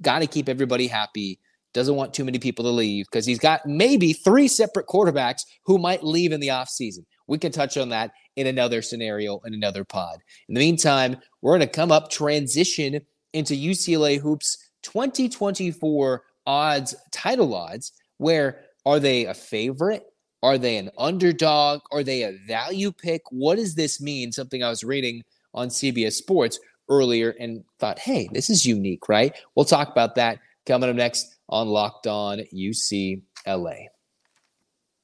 Got 0.00 0.20
to 0.20 0.26
keep 0.26 0.48
everybody 0.48 0.86
happy. 0.86 1.40
Doesn't 1.74 1.94
want 1.94 2.14
too 2.14 2.24
many 2.24 2.38
people 2.38 2.64
to 2.64 2.70
leave 2.70 3.04
because 3.04 3.26
he's 3.26 3.38
got 3.38 3.66
maybe 3.66 4.14
three 4.14 4.48
separate 4.48 4.86
quarterbacks 4.86 5.42
who 5.66 5.76
might 5.76 6.02
leave 6.02 6.32
in 6.32 6.40
the 6.40 6.48
offseason. 6.48 7.04
We 7.26 7.36
can 7.36 7.52
touch 7.52 7.76
on 7.76 7.90
that 7.90 8.12
in 8.36 8.46
another 8.46 8.80
scenario 8.80 9.40
in 9.44 9.52
another 9.52 9.84
pod. 9.84 10.20
In 10.48 10.54
the 10.54 10.60
meantime, 10.60 11.18
we're 11.42 11.58
going 11.58 11.68
to 11.68 11.74
come 11.74 11.92
up, 11.92 12.10
transition 12.10 13.02
into 13.34 13.52
UCLA 13.52 14.18
Hoops 14.18 14.56
2024 14.84 16.22
odds, 16.46 16.94
title 17.12 17.54
odds, 17.54 17.92
where 18.16 18.64
are 18.88 18.98
they 18.98 19.26
a 19.26 19.34
favorite? 19.34 20.02
Are 20.42 20.56
they 20.56 20.78
an 20.78 20.90
underdog? 20.96 21.82
Are 21.92 22.02
they 22.02 22.22
a 22.22 22.38
value 22.46 22.90
pick? 22.90 23.20
What 23.30 23.56
does 23.56 23.74
this 23.74 24.00
mean? 24.00 24.32
Something 24.32 24.62
I 24.62 24.70
was 24.70 24.82
reading 24.82 25.24
on 25.52 25.68
CBS 25.68 26.14
Sports 26.14 26.58
earlier 26.88 27.34
and 27.38 27.64
thought, 27.78 27.98
hey, 27.98 28.30
this 28.32 28.48
is 28.48 28.64
unique, 28.64 29.06
right? 29.06 29.36
We'll 29.54 29.66
talk 29.66 29.90
about 29.90 30.14
that 30.14 30.38
coming 30.64 30.88
up 30.88 30.96
next 30.96 31.36
on 31.50 31.68
Locked 31.68 32.06
On 32.06 32.40
UCLA. 32.54 33.88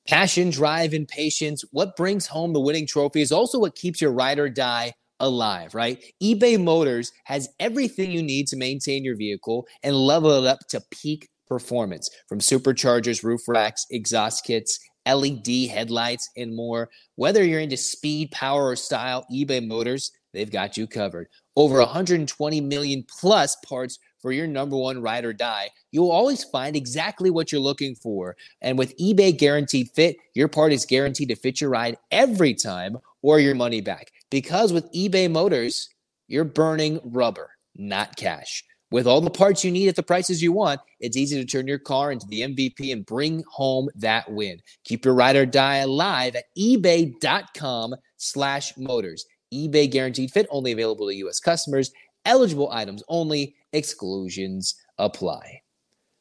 Passion, 0.09 0.49
drive, 0.49 0.95
and 0.95 1.07
patience. 1.07 1.63
What 1.71 1.95
brings 1.95 2.27
home 2.27 2.55
the 2.55 2.61
winning 2.61 2.87
trophy 2.87 3.21
is 3.21 3.33
also 3.33 3.59
what 3.59 3.77
keeps 3.77 4.01
your 4.01 4.13
ride 4.13 4.39
or 4.39 4.49
die 4.49 4.95
alive, 5.21 5.75
right? 5.75 6.03
eBay 6.23 6.59
Motors 6.59 7.13
has 7.25 7.51
everything 7.61 8.11
you 8.11 8.23
need 8.23 8.47
to 8.49 8.57
maintain 8.57 9.05
your 9.05 9.17
vehicle 9.17 9.67
and 9.83 9.95
level 9.95 10.43
it 10.43 10.49
up 10.49 10.61
to 10.71 10.81
peak 10.91 11.29
performance 11.47 12.11
from 12.29 12.39
superchargers, 12.41 13.23
roof 13.23 13.43
racks, 13.49 13.87
exhaust 13.91 14.45
kits, 14.45 14.79
LED 15.07 15.69
headlights, 15.71 16.31
and 16.37 16.55
more. 16.55 16.89
Whether 17.17 17.45
you're 17.45 17.61
into 17.61 17.77
speed, 17.77 18.31
power, 18.31 18.69
or 18.69 18.77
style, 18.77 19.27
eBay 19.33 19.67
Motors, 19.67 20.13
they've 20.33 20.51
got 20.51 20.77
you 20.77 20.87
covered. 20.87 21.29
Over 21.57 21.79
120 21.79 22.61
million 22.61 23.05
plus 23.21 23.57
parts 23.67 23.99
for 24.21 24.33
your 24.33 24.47
number 24.47 24.77
one 24.77 25.03
ride 25.03 25.27
or 25.27 25.35
die, 25.35 25.69
you'll 25.93 26.11
always 26.11 26.45
find 26.45 26.75
exactly 26.75 27.31
what 27.31 27.53
you're 27.53 27.61
looking 27.61 27.95
for. 27.95 28.37
And 28.63 28.79
with 28.79 28.97
eBay 28.97 29.37
Guaranteed 29.37 29.91
Fit, 29.95 30.17
your 30.35 30.49
part 30.49 30.73
is 30.73 30.87
guaranteed 30.87 31.29
to 31.29 31.37
fit 31.37 31.61
your 31.61 31.71
ride 31.71 31.99
every 32.11 32.55
time 32.55 32.97
or 33.23 33.39
your 33.39 33.55
money 33.55 33.83
back. 33.83 34.11
Because 34.31 34.73
with 34.73 34.91
eBay 34.93 35.31
Motors, 35.31 35.91
you're 36.27 36.45
burning 36.45 37.01
rubber, 37.05 37.51
not 37.77 38.17
cash. 38.17 38.65
With 38.95 39.09
all 39.09 39.21
the 39.21 39.29
parts 39.29 39.65
you 39.65 39.73
need 39.73 39.89
at 39.89 39.97
the 39.97 40.05
prices 40.05 40.41
you 40.41 40.53
want, 40.53 40.81
it's 41.01 41.17
easy 41.17 41.37
to 41.37 41.45
turn 41.45 41.67
your 41.67 41.81
car 41.81 42.13
into 42.13 42.29
the 42.29 42.43
MVP 42.43 42.93
and 42.93 43.05
bring 43.05 43.43
home 43.51 43.89
that 43.97 44.31
win. 44.31 44.61
Keep 44.85 45.05
your 45.05 45.15
ride 45.15 45.35
or 45.35 45.45
die 45.45 45.79
alive 45.79 46.37
at 46.37 46.45
ebay.com 46.57 47.97
slash 48.19 48.73
motors. 48.77 49.27
eBay 49.53 49.91
guaranteed 49.91 50.31
fit 50.31 50.47
only 50.49 50.71
available 50.71 51.09
to 51.09 51.15
U.S. 51.17 51.41
customers. 51.41 51.91
Eligible 52.25 52.71
items 52.71 53.03
only. 53.09 53.57
Exclusions 53.73 54.77
apply. 54.99 55.63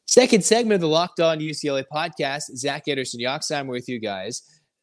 Second 0.08 0.44
segment 0.44 0.74
of 0.74 0.80
the 0.80 0.88
Locked 0.88 1.20
On 1.20 1.38
UCLA 1.38 1.84
podcast. 1.94 2.56
Zach 2.56 2.88
Anderson 2.88 3.20
Yoxsimer 3.20 3.68
with 3.68 3.88
you 3.88 4.00
guys. 4.00 4.42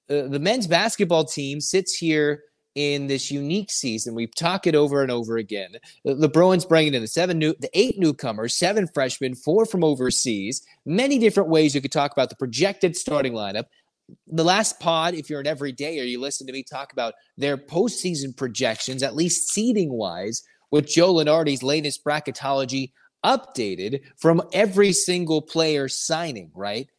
Uh, 0.09 0.29
the 0.29 0.39
men's 0.39 0.65
basketball 0.65 1.25
team 1.25 1.59
sits 1.59 1.97
here 1.97 2.41
in 2.75 3.07
this 3.07 3.31
unique 3.31 3.71
season. 3.71 4.15
We 4.15 4.27
talk 4.27 4.67
it 4.67 4.75
over 4.75 5.01
and 5.01 5.11
over 5.11 5.37
again. 5.37 5.75
The, 6.05 6.15
the 6.15 6.29
Bruins 6.29 6.65
bringing 6.65 6.93
in 6.93 7.01
the 7.01 7.07
seven 7.07 7.37
new, 7.39 7.53
the 7.59 7.69
eight 7.73 7.99
newcomers, 7.99 8.57
seven 8.57 8.87
freshmen, 8.87 9.35
four 9.35 9.65
from 9.65 9.83
overseas. 9.83 10.65
Many 10.85 11.19
different 11.19 11.49
ways 11.49 11.75
you 11.75 11.81
could 11.81 11.91
talk 11.91 12.11
about 12.11 12.29
the 12.29 12.35
projected 12.35 12.95
starting 12.95 13.33
lineup 13.33 13.65
the 14.27 14.43
last 14.43 14.79
pod, 14.79 15.13
if 15.13 15.29
you're 15.29 15.39
an 15.39 15.47
everyday 15.47 15.99
or 15.99 16.03
you 16.03 16.19
listen 16.19 16.47
to 16.47 16.53
me 16.53 16.63
talk 16.63 16.91
about 16.91 17.13
their 17.37 17.57
postseason 17.57 18.35
projections, 18.35 19.03
at 19.03 19.15
least 19.15 19.49
seeding 19.49 19.91
wise, 19.91 20.43
with 20.71 20.87
Joe 20.87 21.13
Lunardi's 21.13 21.63
latest 21.63 22.03
bracketology 22.03 22.91
updated 23.25 24.01
from 24.17 24.41
every 24.53 24.93
single 24.93 25.41
player 25.41 25.87
signing, 25.87 26.51
right? 26.55 26.89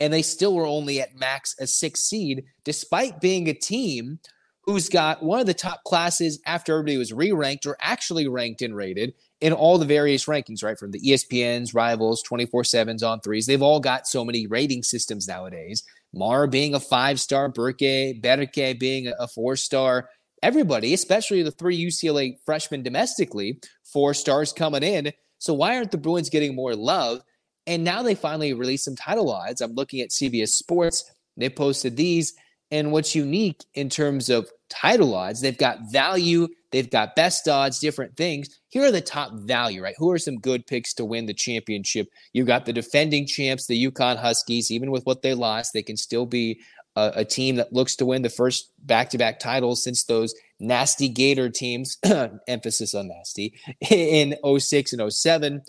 And 0.00 0.12
they 0.12 0.22
still 0.22 0.54
were 0.54 0.66
only 0.66 1.00
at 1.00 1.16
max 1.16 1.54
a 1.58 1.66
six 1.66 2.00
seed, 2.00 2.44
despite 2.64 3.20
being 3.20 3.48
a 3.48 3.54
team 3.54 4.18
who's 4.64 4.88
got 4.88 5.22
one 5.22 5.40
of 5.40 5.46
the 5.46 5.54
top 5.54 5.82
classes 5.84 6.40
after 6.46 6.72
everybody 6.72 6.96
was 6.96 7.12
re 7.12 7.32
ranked 7.32 7.66
or 7.66 7.76
actually 7.80 8.28
ranked 8.28 8.62
and 8.62 8.76
rated 8.76 9.14
in 9.40 9.52
all 9.52 9.76
the 9.76 9.84
various 9.84 10.26
rankings, 10.26 10.62
right? 10.62 10.78
From 10.78 10.92
the 10.92 11.00
ESPN's, 11.00 11.74
Rivals, 11.74 12.22
24 12.22 12.62
7s, 12.62 13.02
on 13.02 13.20
threes. 13.20 13.46
They've 13.46 13.62
all 13.62 13.80
got 13.80 14.06
so 14.06 14.24
many 14.24 14.46
rating 14.46 14.82
systems 14.82 15.26
nowadays. 15.26 15.82
Mar 16.14 16.46
being 16.46 16.74
a 16.74 16.80
five 16.80 17.18
star, 17.18 17.48
Berke, 17.48 18.20
Berke 18.20 18.78
being 18.78 19.12
a 19.18 19.26
four 19.26 19.56
star 19.56 20.08
everybody, 20.42 20.92
especially 20.92 21.42
the 21.42 21.50
three 21.50 21.78
UCLA 21.78 22.36
freshmen 22.44 22.82
domestically, 22.82 23.60
four 23.84 24.12
stars 24.12 24.52
coming 24.52 24.82
in. 24.82 25.12
So 25.38 25.54
why 25.54 25.76
aren't 25.76 25.92
the 25.92 25.98
Bruins 25.98 26.30
getting 26.30 26.54
more 26.54 26.74
love? 26.74 27.20
And 27.66 27.84
now 27.84 28.02
they 28.02 28.14
finally 28.14 28.52
released 28.52 28.84
some 28.84 28.96
title 28.96 29.30
odds. 29.30 29.60
I'm 29.60 29.74
looking 29.74 30.00
at 30.00 30.10
CBS 30.10 30.48
Sports. 30.48 31.10
They 31.36 31.48
posted 31.48 31.96
these. 31.96 32.34
And 32.72 32.90
what's 32.90 33.14
unique 33.14 33.64
in 33.74 33.90
terms 33.90 34.30
of 34.30 34.48
title 34.70 35.14
odds, 35.14 35.42
they've 35.42 35.56
got 35.56 35.92
value, 35.92 36.48
they've 36.70 36.88
got 36.88 37.14
best 37.14 37.46
odds, 37.46 37.78
different 37.78 38.16
things. 38.16 38.48
Here 38.70 38.82
are 38.82 38.90
the 38.90 39.02
top 39.02 39.30
value, 39.34 39.82
right? 39.82 39.94
Who 39.98 40.10
are 40.10 40.18
some 40.18 40.38
good 40.38 40.66
picks 40.66 40.94
to 40.94 41.04
win 41.04 41.26
the 41.26 41.34
championship? 41.34 42.08
You've 42.32 42.46
got 42.46 42.64
the 42.64 42.72
defending 42.72 43.26
champs, 43.26 43.66
the 43.66 43.90
UConn 43.90 44.16
Huskies. 44.16 44.70
Even 44.70 44.90
with 44.90 45.04
what 45.04 45.20
they 45.20 45.34
lost, 45.34 45.74
they 45.74 45.82
can 45.82 45.98
still 45.98 46.24
be 46.24 46.60
a, 46.96 47.12
a 47.16 47.24
team 47.26 47.56
that 47.56 47.74
looks 47.74 47.94
to 47.96 48.06
win 48.06 48.22
the 48.22 48.30
first 48.30 48.72
back 48.86 49.10
to 49.10 49.18
back 49.18 49.38
titles 49.38 49.84
since 49.84 50.04
those 50.04 50.34
nasty 50.58 51.08
Gator 51.08 51.50
teams, 51.50 51.98
emphasis 52.48 52.94
on 52.94 53.08
nasty, 53.08 53.54
in 53.90 54.34
06 54.58 54.94
and 54.94 55.12
07. 55.12 55.62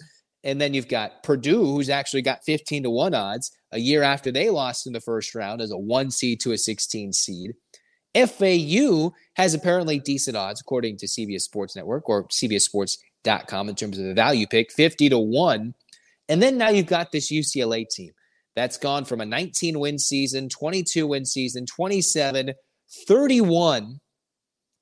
And 0.43 0.59
then 0.59 0.73
you've 0.73 0.87
got 0.87 1.23
Purdue, 1.23 1.65
who's 1.65 1.89
actually 1.89 2.21
got 2.21 2.43
15 2.43 2.83
to 2.83 2.89
1 2.89 3.13
odds 3.13 3.51
a 3.71 3.79
year 3.79 4.03
after 4.03 4.31
they 4.31 4.49
lost 4.49 4.87
in 4.87 4.93
the 4.93 4.99
first 4.99 5.33
round 5.35 5.61
as 5.61 5.71
a 5.71 5.77
one 5.77 6.11
seed 6.11 6.41
to 6.41 6.51
a 6.51 6.57
16 6.57 7.13
seed. 7.13 7.53
FAU 8.15 9.11
has 9.35 9.53
apparently 9.53 9.99
decent 9.99 10.37
odds, 10.37 10.61
according 10.61 10.97
to 10.97 11.07
CBS 11.07 11.41
Sports 11.41 11.75
Network 11.75 12.07
or 12.09 12.27
CBSSports.com, 12.27 13.69
in 13.69 13.75
terms 13.75 13.97
of 13.97 14.05
the 14.05 14.13
value 14.13 14.45
pick 14.45 14.71
50 14.71 15.09
to 15.09 15.17
1. 15.17 15.73
And 16.29 16.41
then 16.41 16.57
now 16.57 16.69
you've 16.69 16.85
got 16.85 17.11
this 17.11 17.31
UCLA 17.31 17.87
team 17.89 18.11
that's 18.55 18.77
gone 18.77 19.05
from 19.05 19.21
a 19.21 19.25
19 19.25 19.79
win 19.79 19.97
season, 19.97 20.49
22 20.49 21.07
win 21.07 21.25
season, 21.25 21.65
27, 21.65 22.53
31 23.07 23.99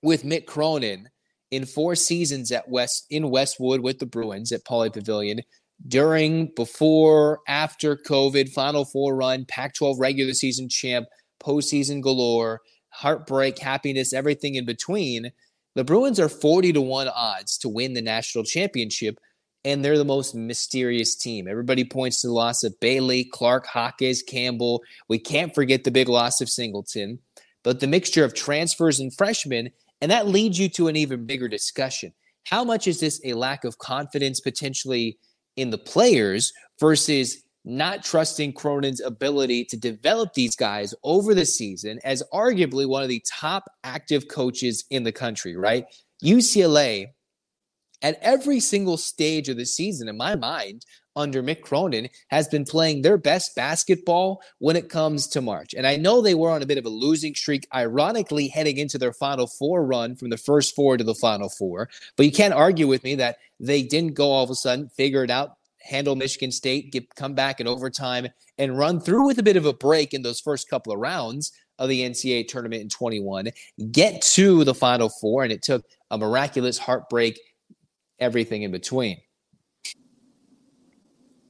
with 0.04 0.24
Mick 0.24 0.46
Cronin 0.46 1.10
in 1.52 1.66
four 1.66 1.96
seasons 1.96 2.52
at 2.52 2.70
West 2.70 3.06
in 3.10 3.30
Westwood 3.30 3.82
with 3.82 4.00
the 4.00 4.06
Bruins 4.06 4.52
at 4.52 4.66
Pauley 4.66 4.92
Pavilion 4.92 5.42
during, 5.88 6.52
before, 6.56 7.40
after 7.48 7.96
COVID, 7.96 8.50
Final 8.50 8.86
Four 8.86 9.16
run, 9.16 9.46
Pac 9.46 9.74
12 9.76 10.00
regular 10.00 10.34
season 10.34 10.70
champ, 10.70 11.08
postseason 11.42 12.02
galore, 12.02 12.62
heartbreak, 12.90 13.60
happiness, 13.60 14.14
everything 14.14 14.56
in 14.56 14.66
between. 14.66 15.32
The 15.76 15.84
Bruins 15.84 16.20
are 16.20 16.30
40 16.30 16.74
to 16.74 16.82
1 16.82 17.08
odds 17.08 17.58
to 17.60 17.70
win 17.70 17.94
the 17.94 18.02
national 18.02 18.44
championship, 18.44 19.18
and 19.64 19.84
they're 19.84 19.98
the 19.98 20.06
most 20.06 20.36
mysterious 20.36 21.16
team. 21.16 21.48
Everybody 21.48 21.86
points 21.86 22.22
to 22.22 22.28
the 22.28 22.34
loss 22.34 22.64
of 22.64 22.80
Bailey, 22.80 23.24
Clark, 23.24 23.68
Jaquez, 23.74 24.22
Campbell. 24.22 24.84
We 25.08 25.18
can't 25.18 25.56
forget 25.56 25.84
the 25.84 25.92
big 25.92 26.10
loss 26.10 26.42
of 26.42 26.50
Singleton, 26.50 27.20
but 27.64 27.80
the 27.80 27.88
mixture 27.88 28.26
of 28.26 28.34
transfers 28.34 29.00
and 29.00 29.16
freshmen, 29.16 29.70
and 30.02 30.12
that 30.12 30.28
leads 30.28 30.60
you 30.60 30.70
to 30.70 30.88
an 30.88 30.96
even 30.96 31.26
bigger 31.26 31.48
discussion. 31.48 32.14
How 32.46 32.64
much 32.64 32.88
is 32.88 33.00
this 33.00 33.22
a 33.24 33.34
lack 33.34 33.64
of 33.64 33.78
confidence 33.78 34.40
potentially 34.40 35.18
in 35.56 35.70
the 35.70 35.78
players 35.78 36.52
versus 36.80 37.44
not 37.64 38.04
trusting 38.04 38.54
Cronin's 38.54 39.02
ability 39.02 39.66
to 39.66 39.78
develop 39.78 40.34
these 40.34 40.56
guys 40.56 40.96
over 41.04 41.36
the 41.36 41.46
season 41.46 42.00
as 42.04 42.24
arguably 42.34 42.88
one 42.88 43.04
of 43.04 43.10
the 43.10 43.24
top 43.30 43.66
active 43.84 44.28
coaches 44.28 44.84
in 44.90 45.04
the 45.04 45.12
country, 45.12 45.56
right? 45.56 45.86
UCLA, 46.24 47.08
at 48.02 48.20
every 48.22 48.60
single 48.60 48.98
stage 48.98 49.50
of 49.50 49.58
the 49.58 49.66
season, 49.66 50.08
in 50.08 50.18
my 50.18 50.36
mind, 50.36 50.86
under 51.16 51.44
Mick 51.44 51.62
Cronin, 51.62 52.10
has 52.30 52.48
been 52.48 52.64
playing 52.64 53.02
their 53.02 53.18
best 53.18 53.56
basketball 53.56 54.42
when 54.60 54.76
it 54.76 54.90
comes 54.90 55.28
to 55.28 55.42
March. 55.42 55.74
And 55.74 55.86
I 55.86 55.98
know 55.98 56.22
they 56.22 56.36
were 56.36 56.50
on 56.50 56.62
a 56.62 56.66
bit 56.66 56.78
of 56.78 56.86
a 56.86 56.90
losing 56.90 57.36
streak, 57.36 57.68
ironically, 57.74 58.48
heading 58.48 58.78
into 58.78 58.98
their 58.98 59.14
Final 59.14 59.48
Four 59.48 59.86
run 59.86 60.16
from 60.16 60.30
the 60.30 60.38
first 60.38 60.76
four 60.76 60.98
to 60.98 61.04
the 61.04 61.16
Final 61.16 61.50
Four. 61.50 61.90
But 62.16 62.26
you 62.26 62.32
can't 62.32 62.54
argue 62.54 62.88
with 62.88 63.04
me 63.04 63.16
that 63.16 63.38
they 63.60 63.84
didn't 63.84 64.14
go 64.14 64.32
all 64.32 64.44
of 64.44 64.50
a 64.50 64.56
sudden, 64.56 64.90
figure 64.90 65.24
it 65.24 65.32
out, 65.32 65.58
handle 65.82 66.16
Michigan 66.16 66.52
State, 66.52 66.92
get, 66.92 67.14
come 67.16 67.34
back 67.34 67.60
in 67.60 67.68
overtime, 67.68 68.28
and 68.58 68.78
run 68.78 69.00
through 69.00 69.26
with 69.26 69.40
a 69.40 69.44
bit 69.44 69.58
of 69.58 69.66
a 69.66 69.74
break 69.74 70.14
in 70.14 70.22
those 70.22 70.40
first 70.40 70.70
couple 70.70 70.94
of 70.94 71.00
rounds 71.00 71.52
of 71.80 71.90
the 71.90 72.08
NCAA 72.08 72.48
tournament 72.48 72.84
in 72.84 72.90
21, 72.90 73.50
get 73.92 74.22
to 74.22 74.64
the 74.64 74.76
Final 74.76 75.10
Four, 75.10 75.44
and 75.44 75.52
it 75.52 75.64
took 75.64 75.84
a 76.12 76.18
miraculous 76.18 76.78
heartbreak, 76.78 77.40
everything 78.22 78.64
in 78.64 78.72
between. 78.72 79.18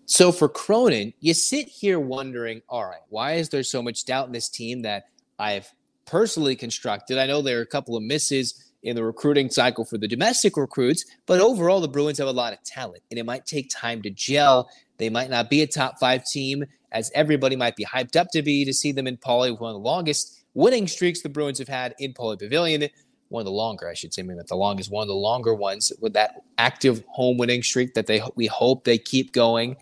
So 0.06 0.32
for 0.32 0.50
Cronin, 0.50 1.14
you 1.20 1.34
sit 1.34 1.68
here 1.68 2.00
wondering, 2.00 2.62
all 2.68 2.86
right, 2.86 3.00
why 3.10 3.34
is 3.34 3.50
there 3.50 3.64
so 3.64 3.82
much 3.82 4.06
doubt 4.06 4.28
in 4.28 4.34
this 4.34 4.50
team 4.50 4.82
that 4.82 5.04
I've 5.38 5.72
personally 6.06 6.56
constructed? 6.56 7.18
I 7.18 7.28
know 7.28 7.42
there 7.42 7.60
are 7.60 7.64
a 7.64 7.68
couple 7.68 7.96
of 7.96 8.04
misses 8.04 8.72
in 8.84 8.96
the 8.96 9.04
recruiting 9.04 9.50
cycle 9.50 9.86
for 9.86 9.98
the 9.98 10.08
domestic 10.08 10.58
recruits. 10.58 11.06
But 11.26 11.40
overall, 11.40 11.82
the 11.82 11.88
Bruins 11.88 12.18
have 12.18 12.28
a 12.28 12.32
lot 12.32 12.54
of 12.54 12.64
talent, 12.64 13.04
and 13.12 13.20
it 13.20 13.26
might 13.26 13.46
take 13.46 13.70
time 13.70 14.02
to 14.02 14.10
gel. 14.10 14.70
They 14.98 15.10
might 15.10 15.30
not 15.30 15.50
be 15.50 15.62
a 15.62 15.68
top 15.68 16.00
five 16.00 16.26
team, 16.26 16.66
as 16.92 17.12
everybody 17.16 17.56
might 17.56 17.76
be 17.76 17.86
hyped 17.86 18.16
up 18.16 18.28
to 18.34 18.42
be, 18.42 18.66
to 18.66 18.74
see 18.74 18.92
them 18.92 19.08
in 19.08 19.18
Pauley, 19.18 19.58
one 19.58 19.70
of 19.70 19.76
the 19.76 19.88
longest 19.88 20.44
winning 20.54 20.88
streaks 20.88 21.22
the 21.22 21.30
Bruins 21.30 21.60
have 21.60 21.68
had 21.68 21.96
in 22.00 22.14
Pauley 22.14 22.40
Pavilion. 22.40 22.90
One 23.32 23.42
of 23.42 23.46
the 23.46 23.52
longer, 23.52 23.88
I 23.90 23.94
should 23.94 24.14
say, 24.14 24.22
maybe 24.22 24.38
not 24.38 24.48
the 24.48 24.56
longest, 24.56 24.92
one 24.92 25.04
of 25.04 25.08
the 25.08 25.14
longer 25.16 25.56
ones 25.56 25.92
with 26.00 26.14
that 26.14 26.44
active 26.58 27.04
home 27.08 27.38
winning 27.38 27.64
streak 27.64 27.94
that 27.94 28.08
they 28.08 28.22
we 28.36 28.48
hope 28.48 28.84
they 28.84 28.98
keep 28.98 29.32
going 29.32 29.78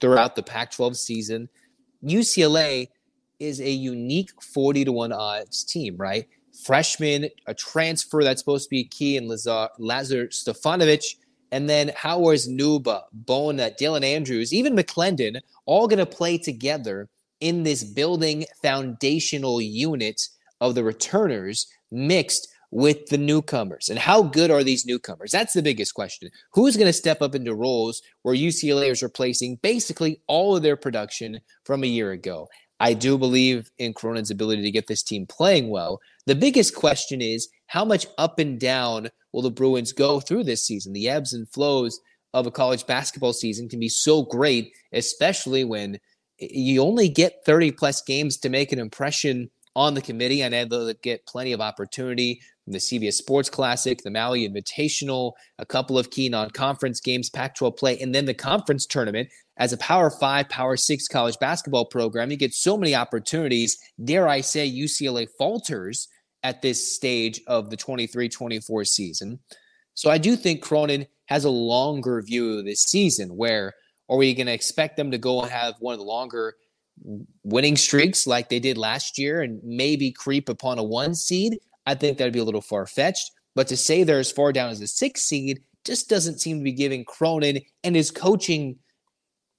throughout 0.00 0.36
the 0.36 0.42
Pac-12 0.42 0.96
season. 0.96 1.48
UCLA 2.04 2.88
is 3.38 3.60
a 3.60 3.70
unique 3.70 4.30
40 4.40 4.84
to 4.86 4.92
1 4.92 5.12
odds 5.12 5.64
team, 5.64 5.96
right? 5.96 6.26
freshman, 6.64 7.28
a 7.46 7.54
transfer 7.54 8.22
that's 8.22 8.40
supposed 8.40 8.64
to 8.64 8.70
be 8.70 8.84
key 8.84 9.16
in 9.16 9.28
Lazar, 9.28 9.68
Lazar 9.78 10.28
Stefanovic, 10.28 11.16
and 11.50 11.68
then 11.68 11.92
Howard's 11.96 12.48
Nwuba, 12.48 13.02
Bona, 13.12 13.70
Dylan 13.78 14.04
Andrews, 14.04 14.52
even 14.54 14.76
McClendon, 14.76 15.40
all 15.66 15.86
going 15.86 15.98
to 15.98 16.06
play 16.06 16.38
together 16.38 17.08
in 17.40 17.62
this 17.62 17.84
building 17.84 18.44
foundational 18.62 19.60
unit 19.60 20.28
of 20.60 20.74
the 20.74 20.84
returners 20.84 21.66
mixed 21.90 22.48
with 22.72 23.06
the 23.08 23.18
newcomers. 23.18 23.90
And 23.90 23.98
how 23.98 24.22
good 24.22 24.50
are 24.50 24.64
these 24.64 24.86
newcomers? 24.86 25.30
That's 25.30 25.52
the 25.52 25.62
biggest 25.62 25.94
question. 25.94 26.30
Who's 26.54 26.76
going 26.76 26.88
to 26.88 26.92
step 26.92 27.20
up 27.20 27.34
into 27.34 27.54
roles 27.54 28.02
where 28.22 28.34
UCLA 28.34 28.90
is 28.90 29.02
replacing 29.02 29.56
basically 29.62 30.22
all 30.26 30.56
of 30.56 30.62
their 30.62 30.76
production 30.76 31.40
from 31.64 31.84
a 31.84 31.88
year 31.88 32.12
ago? 32.12 32.48
I 32.80 32.94
do 32.94 33.16
believe 33.16 33.70
in 33.78 33.92
Cronin's 33.92 34.30
ability 34.30 34.62
to 34.62 34.70
get 34.70 34.88
this 34.88 35.02
team 35.02 35.26
playing 35.26 35.68
well, 35.68 36.00
the 36.26 36.34
biggest 36.34 36.74
question 36.74 37.20
is 37.20 37.48
how 37.66 37.84
much 37.84 38.06
up 38.18 38.38
and 38.38 38.58
down 38.58 39.10
will 39.32 39.42
the 39.42 39.50
Bruins 39.50 39.92
go 39.92 40.18
through 40.18 40.44
this 40.44 40.66
season? 40.66 40.92
The 40.92 41.08
ebbs 41.08 41.32
and 41.32 41.48
flows 41.48 42.00
of 42.34 42.46
a 42.46 42.50
college 42.50 42.86
basketball 42.86 43.34
season 43.34 43.68
can 43.68 43.80
be 43.80 43.88
so 43.88 44.22
great, 44.22 44.72
especially 44.92 45.62
when 45.62 45.98
you 46.38 46.82
only 46.82 47.08
get 47.08 47.44
30 47.44 47.72
plus 47.72 48.02
games 48.02 48.38
to 48.38 48.48
make 48.48 48.72
an 48.72 48.78
impression 48.78 49.50
on 49.76 49.94
the 49.94 50.02
committee. 50.02 50.46
Know 50.48 50.64
they'll 50.64 50.94
get 51.02 51.26
plenty 51.26 51.52
of 51.52 51.60
opportunity 51.60 52.40
the 52.66 52.78
CBS 52.78 53.14
Sports 53.14 53.50
Classic, 53.50 54.00
the 54.02 54.10
Maui 54.10 54.48
Invitational, 54.48 55.32
a 55.58 55.66
couple 55.66 55.98
of 55.98 56.10
key 56.10 56.28
non 56.28 56.50
conference 56.50 57.00
games, 57.00 57.28
Pac 57.28 57.56
12 57.56 57.76
play, 57.76 57.98
and 57.98 58.14
then 58.14 58.24
the 58.24 58.34
conference 58.34 58.86
tournament. 58.86 59.28
As 59.58 59.72
a 59.72 59.78
Power 59.78 60.10
Five, 60.10 60.48
Power 60.48 60.76
Six 60.76 61.08
college 61.08 61.38
basketball 61.38 61.84
program, 61.84 62.30
you 62.30 62.36
get 62.36 62.54
so 62.54 62.76
many 62.76 62.94
opportunities. 62.94 63.76
Dare 64.04 64.28
I 64.28 64.40
say, 64.40 64.70
UCLA 64.70 65.28
falters 65.38 66.08
at 66.42 66.62
this 66.62 66.94
stage 66.94 67.40
of 67.46 67.70
the 67.70 67.76
23 67.76 68.28
24 68.28 68.84
season. 68.84 69.38
So 69.94 70.10
I 70.10 70.18
do 70.18 70.36
think 70.36 70.62
Cronin 70.62 71.06
has 71.26 71.44
a 71.44 71.50
longer 71.50 72.22
view 72.22 72.58
of 72.58 72.64
this 72.64 72.82
season 72.82 73.36
where 73.36 73.72
are 74.08 74.16
we 74.16 74.34
going 74.34 74.46
to 74.46 74.52
expect 74.52 74.96
them 74.96 75.10
to 75.10 75.18
go 75.18 75.42
and 75.42 75.50
have 75.50 75.74
one 75.80 75.92
of 75.92 75.98
the 75.98 76.04
longer 76.04 76.54
winning 77.44 77.76
streaks 77.76 78.26
like 78.26 78.48
they 78.48 78.60
did 78.60 78.76
last 78.76 79.18
year 79.18 79.42
and 79.42 79.60
maybe 79.62 80.10
creep 80.10 80.48
upon 80.48 80.78
a 80.78 80.82
one 80.82 81.14
seed? 81.14 81.58
I 81.86 81.94
think 81.94 82.18
that'd 82.18 82.32
be 82.32 82.38
a 82.38 82.44
little 82.44 82.60
far 82.60 82.86
fetched. 82.86 83.30
But 83.54 83.68
to 83.68 83.76
say 83.76 84.02
they're 84.02 84.18
as 84.18 84.32
far 84.32 84.52
down 84.52 84.70
as 84.70 84.80
a 84.80 84.86
six 84.86 85.22
seed 85.22 85.62
just 85.84 86.08
doesn't 86.08 86.40
seem 86.40 86.58
to 86.58 86.64
be 86.64 86.72
giving 86.72 87.04
Cronin 87.04 87.60
and 87.82 87.96
his 87.96 88.10
coaching, 88.10 88.78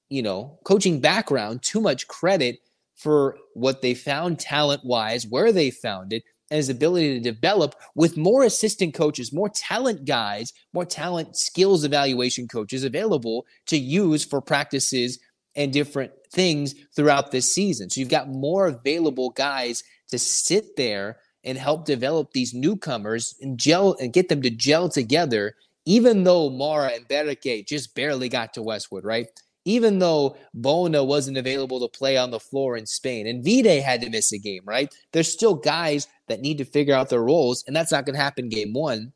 you 0.10 0.22
know, 0.22 0.60
coaching 0.64 1.00
background 1.00 1.62
too 1.62 1.82
much 1.82 2.08
credit 2.08 2.60
for 2.96 3.38
what 3.54 3.82
they 3.82 3.94
found 3.94 4.40
talent 4.40 4.82
wise, 4.86 5.28
where 5.28 5.52
they 5.52 5.70
found 5.70 6.14
it, 6.14 6.24
and 6.50 6.58
his 6.58 6.70
ability 6.70 7.16
to 7.16 7.32
develop 7.32 7.76
with 7.96 8.16
more 8.18 8.44
assistant 8.44 8.94
coaches, 8.94 9.34
more 9.34 9.50
talent 9.50 10.06
guys, 10.06 10.54
more 10.72 10.86
talent 10.86 11.36
skills 11.36 11.84
evaluation 11.84 12.48
coaches 12.48 12.84
available 12.84 13.46
to 13.66 13.78
use 13.78 14.24
for 14.24 14.42
practices 14.42 15.20
and 15.56 15.74
different 15.74 16.12
things 16.32 16.74
throughout 16.96 17.32
this 17.32 17.54
season. 17.54 17.90
So 17.90 18.00
you've 18.00 18.10
got 18.10 18.30
more 18.30 18.68
available 18.68 19.32
guys 19.32 19.84
to 20.10 20.20
sit 20.20 20.76
there 20.78 21.18
and 21.44 21.58
help 21.58 21.86
develop 21.86 22.32
these 22.32 22.54
newcomers 22.54 23.36
and 23.42 23.58
gel 23.58 23.96
and 24.00 24.14
get 24.14 24.30
them 24.30 24.42
to 24.42 24.50
gel 24.50 24.90
together, 24.90 25.56
even 25.86 26.24
though 26.24 26.50
Mara 26.50 26.92
and 26.96 27.08
Berke 27.08 27.66
just 27.66 27.96
barely 27.96 28.30
got 28.30 28.54
to 28.54 28.62
Westwood, 28.62 29.04
right? 29.04 29.28
even 29.66 30.00
though 30.00 30.36
Bona 30.54 31.04
wasn't 31.04 31.38
available 31.38 31.80
to 31.80 31.98
play 31.98 32.18
on 32.18 32.32
the 32.32 32.40
floor 32.40 32.76
in 32.76 32.86
Spain 32.86 33.28
and 33.28 33.44
Vide 33.44 33.82
had 33.82 34.02
to 34.02 34.10
miss 34.10 34.32
a 34.32 34.38
game, 34.38 34.64
right? 34.66 34.94
There's 35.12 35.32
still 35.32 35.56
guys 35.56 36.08
that 36.28 36.42
need 36.42 36.58
to 36.58 36.66
figure 36.66 36.96
out 36.96 37.10
their 37.10 37.24
roles, 37.24 37.64
and 37.66 37.76
that's 37.76 37.92
not 37.92 38.06
going 38.06 38.16
to 38.16 38.22
happen 38.22 38.50
game 38.50 38.74
one. 38.74 39.14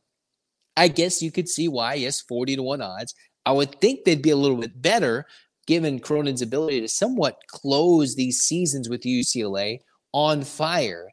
I 0.75 0.87
guess 0.87 1.21
you 1.21 1.31
could 1.31 1.49
see 1.49 1.67
why, 1.67 1.95
yes, 1.95 2.21
40 2.21 2.57
to 2.57 2.63
1 2.63 2.81
odds. 2.81 3.13
I 3.45 3.51
would 3.51 3.79
think 3.81 4.03
they'd 4.03 4.21
be 4.21 4.29
a 4.29 4.35
little 4.35 4.57
bit 4.57 4.81
better 4.81 5.25
given 5.65 5.99
Cronin's 5.99 6.41
ability 6.41 6.79
to 6.81 6.87
somewhat 6.87 7.41
close 7.47 8.15
these 8.15 8.39
seasons 8.39 8.87
with 8.87 9.01
UCLA 9.01 9.79
on 10.13 10.43
fire. 10.43 11.09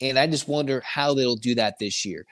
And 0.00 0.18
I 0.18 0.26
just 0.26 0.48
wonder 0.48 0.82
how 0.84 1.14
they'll 1.14 1.36
do 1.36 1.54
that 1.56 1.78
this 1.78 2.04
year. 2.04 2.24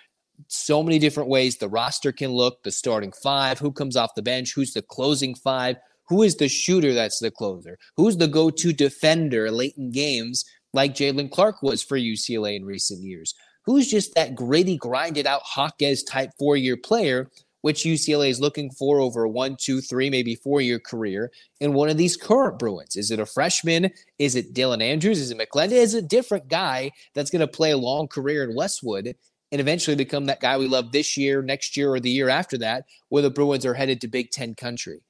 So 0.48 0.82
many 0.82 0.98
different 0.98 1.28
ways 1.28 1.56
the 1.56 1.68
roster 1.68 2.12
can 2.12 2.30
look, 2.30 2.62
the 2.62 2.70
starting 2.70 3.12
five, 3.22 3.58
who 3.58 3.72
comes 3.72 3.96
off 3.96 4.14
the 4.14 4.22
bench, 4.22 4.52
who's 4.54 4.72
the 4.72 4.82
closing 4.82 5.34
five, 5.34 5.76
who 6.08 6.22
is 6.22 6.36
the 6.36 6.48
shooter 6.48 6.94
that's 6.94 7.18
the 7.18 7.30
closer? 7.30 7.78
Who's 7.96 8.16
the 8.16 8.28
go 8.28 8.50
to 8.50 8.72
defender 8.72 9.50
late 9.50 9.74
in 9.76 9.90
games 9.90 10.44
like 10.72 10.94
Jaylen 10.94 11.30
Clark 11.30 11.62
was 11.62 11.82
for 11.82 11.98
UCLA 11.98 12.56
in 12.56 12.64
recent 12.64 13.02
years? 13.02 13.34
Who's 13.64 13.90
just 13.90 14.14
that 14.14 14.36
gritty, 14.36 14.76
grinded 14.76 15.26
out 15.26 15.42
Jaquez 15.56 16.04
type 16.04 16.30
four 16.38 16.56
year 16.56 16.76
player, 16.76 17.30
which 17.62 17.84
UCLA 17.84 18.30
is 18.30 18.40
looking 18.40 18.70
for 18.70 19.00
over 19.00 19.24
a 19.24 19.28
one, 19.28 19.56
two, 19.58 19.80
three, 19.80 20.10
maybe 20.10 20.34
four 20.34 20.60
year 20.60 20.78
career 20.78 21.30
in 21.60 21.72
one 21.72 21.88
of 21.88 21.96
these 21.96 22.16
current 22.16 22.58
Bruins? 22.58 22.96
Is 22.96 23.10
it 23.10 23.20
a 23.20 23.26
freshman? 23.26 23.90
Is 24.18 24.36
it 24.36 24.54
Dylan 24.54 24.82
Andrews? 24.82 25.18
Is 25.18 25.30
it 25.30 25.38
McClendon? 25.38 25.72
Is 25.72 25.94
it 25.94 26.04
a 26.04 26.08
different 26.08 26.48
guy 26.48 26.90
that's 27.14 27.30
going 27.30 27.40
to 27.40 27.48
play 27.48 27.70
a 27.70 27.78
long 27.78 28.08
career 28.08 28.44
in 28.44 28.54
Westwood? 28.54 29.14
and 29.52 29.60
eventually 29.60 29.96
become 29.96 30.26
that 30.26 30.40
guy 30.40 30.58
we 30.58 30.66
love 30.66 30.92
this 30.92 31.16
year, 31.16 31.40
next 31.40 31.76
year, 31.76 31.94
or 31.94 32.00
the 32.00 32.10
year 32.10 32.28
after 32.28 32.58
that, 32.58 32.84
where 33.08 33.22
the 33.22 33.30
Bruins 33.30 33.64
are 33.64 33.74
headed 33.74 34.00
to 34.00 34.08
Big 34.08 34.30
Ten 34.30 34.54
country. 34.54 35.02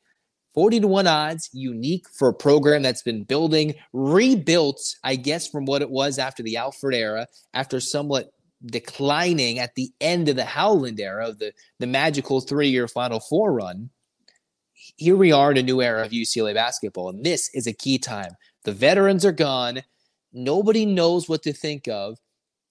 40 0.54 0.80
to 0.80 0.88
1 0.88 1.06
odds, 1.06 1.50
unique 1.52 2.06
for 2.08 2.30
a 2.30 2.34
program 2.34 2.82
that's 2.82 3.02
been 3.02 3.24
building, 3.24 3.74
rebuilt, 3.92 4.80
I 5.04 5.16
guess, 5.16 5.46
from 5.46 5.66
what 5.66 5.82
it 5.82 5.90
was 5.90 6.18
after 6.18 6.42
the 6.42 6.56
Alford 6.56 6.94
era, 6.94 7.26
after 7.52 7.78
somewhat 7.78 8.30
declining 8.64 9.58
at 9.58 9.74
the 9.74 9.92
end 10.00 10.28
of 10.28 10.36
the 10.36 10.44
Howland 10.44 10.98
era 11.00 11.28
of 11.28 11.38
the, 11.38 11.52
the 11.78 11.86
magical 11.86 12.40
three 12.40 12.68
year 12.68 12.88
Final 12.88 13.20
Four 13.20 13.52
run. 13.52 13.90
Here 14.96 15.16
we 15.16 15.32
are 15.32 15.50
in 15.50 15.58
a 15.58 15.62
new 15.62 15.82
era 15.82 16.04
of 16.04 16.12
UCLA 16.12 16.54
basketball, 16.54 17.10
and 17.10 17.24
this 17.24 17.50
is 17.54 17.66
a 17.66 17.72
key 17.72 17.98
time. 17.98 18.32
The 18.64 18.72
veterans 18.72 19.24
are 19.24 19.32
gone. 19.32 19.82
Nobody 20.32 20.86
knows 20.86 21.28
what 21.28 21.42
to 21.42 21.52
think 21.52 21.88
of. 21.88 22.18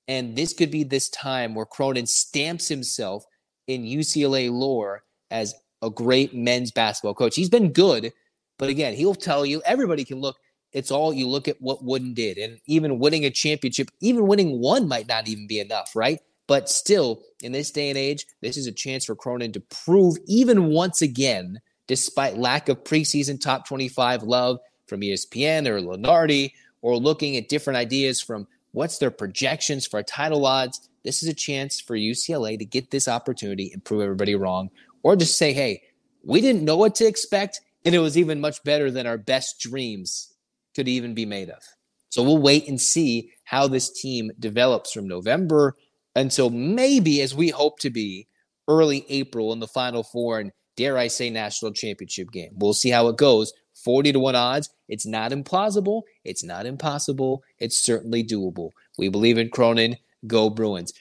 And 0.08 0.36
this 0.36 0.54
could 0.54 0.72
be 0.72 0.84
this 0.84 1.10
time 1.10 1.56
where 1.56 1.66
Cronin 1.66 2.06
stamps 2.06 2.68
himself 2.68 3.26
in 3.68 3.84
UCLA 3.84 4.52
lore 4.52 5.04
as 5.32 5.56
a 5.82 5.90
great 5.90 6.36
men's 6.36 6.72
basketball 6.72 7.16
coach. 7.16 7.36
He's 7.36 7.50
been 7.50 7.72
good, 7.72 8.14
but 8.58 8.70
again, 8.70 8.94
he'll 8.94 9.16
tell 9.16 9.46
you 9.46 9.62
everybody 9.66 10.06
can 10.06 10.20
look. 10.20 10.38
It's 10.76 10.92
all 10.92 11.14
you 11.14 11.30
look 11.30 11.48
at 11.48 11.62
what 11.62 11.86
Wooden 11.86 12.14
did, 12.14 12.38
and 12.38 12.60
even 12.66 13.00
winning 13.00 13.24
a 13.24 13.30
championship, 13.30 13.90
even 14.02 14.28
winning 14.28 14.60
one 14.60 14.90
might 14.90 15.08
not 15.08 15.30
even 15.30 15.48
be 15.48 15.62
enough, 15.62 15.96
right? 15.96 16.20
But 16.48 16.68
still, 16.68 17.22
in 17.42 17.54
this 17.54 17.72
day 17.72 17.88
and 17.88 17.98
age, 17.98 18.26
this 18.42 18.58
is 18.58 18.68
a 18.68 18.74
chance 18.74 19.06
for 19.06 19.16
Cronin 19.16 19.54
to 19.54 19.62
prove 19.62 20.18
even 20.28 20.66
once 20.66 21.02
again, 21.02 21.62
despite 21.88 22.38
lack 22.38 22.68
of 22.68 22.84
preseason 22.84 23.40
top 23.40 23.66
25 23.66 24.24
love 24.24 24.60
from 24.86 25.00
ESPN 25.00 25.66
or 25.66 25.80
Lunardi, 25.80 26.52
or 26.82 26.98
looking 26.98 27.38
at 27.38 27.48
different 27.48 27.78
ideas 27.78 28.20
from 28.20 28.46
what's 28.74 28.98
their 28.98 29.12
projections 29.12 29.88
for 29.88 30.04
title 30.04 30.46
odds. 30.46 30.90
This 31.06 31.24
is 31.24 31.30
a 31.30 31.34
chance 31.34 31.80
for 31.80 31.96
UCLA 31.96 32.60
to 32.60 32.66
get 32.66 32.92
this 32.92 33.08
opportunity 33.08 33.72
and 33.72 33.82
prove 33.82 34.02
everybody 34.02 34.36
wrong, 34.36 34.72
or 35.04 35.16
just 35.16 35.38
say, 35.38 35.54
hey, 35.54 35.84
we 36.22 36.42
didn't 36.42 36.66
know 36.66 36.76
what 36.76 36.96
to 36.96 37.06
expect, 37.06 37.62
and 37.86 37.96
it 37.96 38.00
was 38.00 38.18
even 38.18 38.42
much 38.42 38.62
better 38.66 38.92
than 38.92 39.08
our 39.08 39.18
best 39.18 39.62
dreams 39.62 40.34
could 40.76 40.88
even 40.88 41.14
be 41.14 41.26
made 41.26 41.50
of. 41.50 41.64
So 42.10 42.24
we'll 42.24 42.38
wait 42.38 42.68
and 42.68 42.80
see 42.80 43.32
how 43.44 43.68
this 43.68 43.90
team 43.90 44.32
develops 44.40 44.92
from 44.92 45.08
November 45.08 45.76
until 46.16 46.50
maybe, 46.50 47.22
as 47.22 47.36
we 47.36 47.50
hope 47.50 47.80
to 47.80 47.90
be, 47.90 48.28
early 48.68 49.06
April 49.10 49.54
in 49.54 49.60
the 49.60 49.68
Final 49.68 50.04
Four 50.04 50.40
and 50.40 50.52
dare 50.76 50.98
I 50.98 51.08
say 51.08 51.30
national 51.30 51.74
championship 51.74 52.32
game. 52.32 52.52
We'll 52.56 52.74
see 52.74 52.90
how 52.90 53.08
it 53.08 53.18
goes. 53.18 53.54
40 53.84 54.14
to 54.14 54.20
1 54.20 54.36
odds. 54.36 54.70
It's 54.88 55.06
not 55.06 55.32
implausible. 55.32 56.04
It's 56.24 56.44
not 56.44 56.66
impossible. 56.66 57.44
It's 57.60 57.78
certainly 57.78 58.24
doable. 58.24 58.72
We 58.98 59.10
believe 59.10 59.38
in 59.38 59.50
Cronin. 59.50 59.98
Go 60.28 60.50
Bruins. 60.50 60.94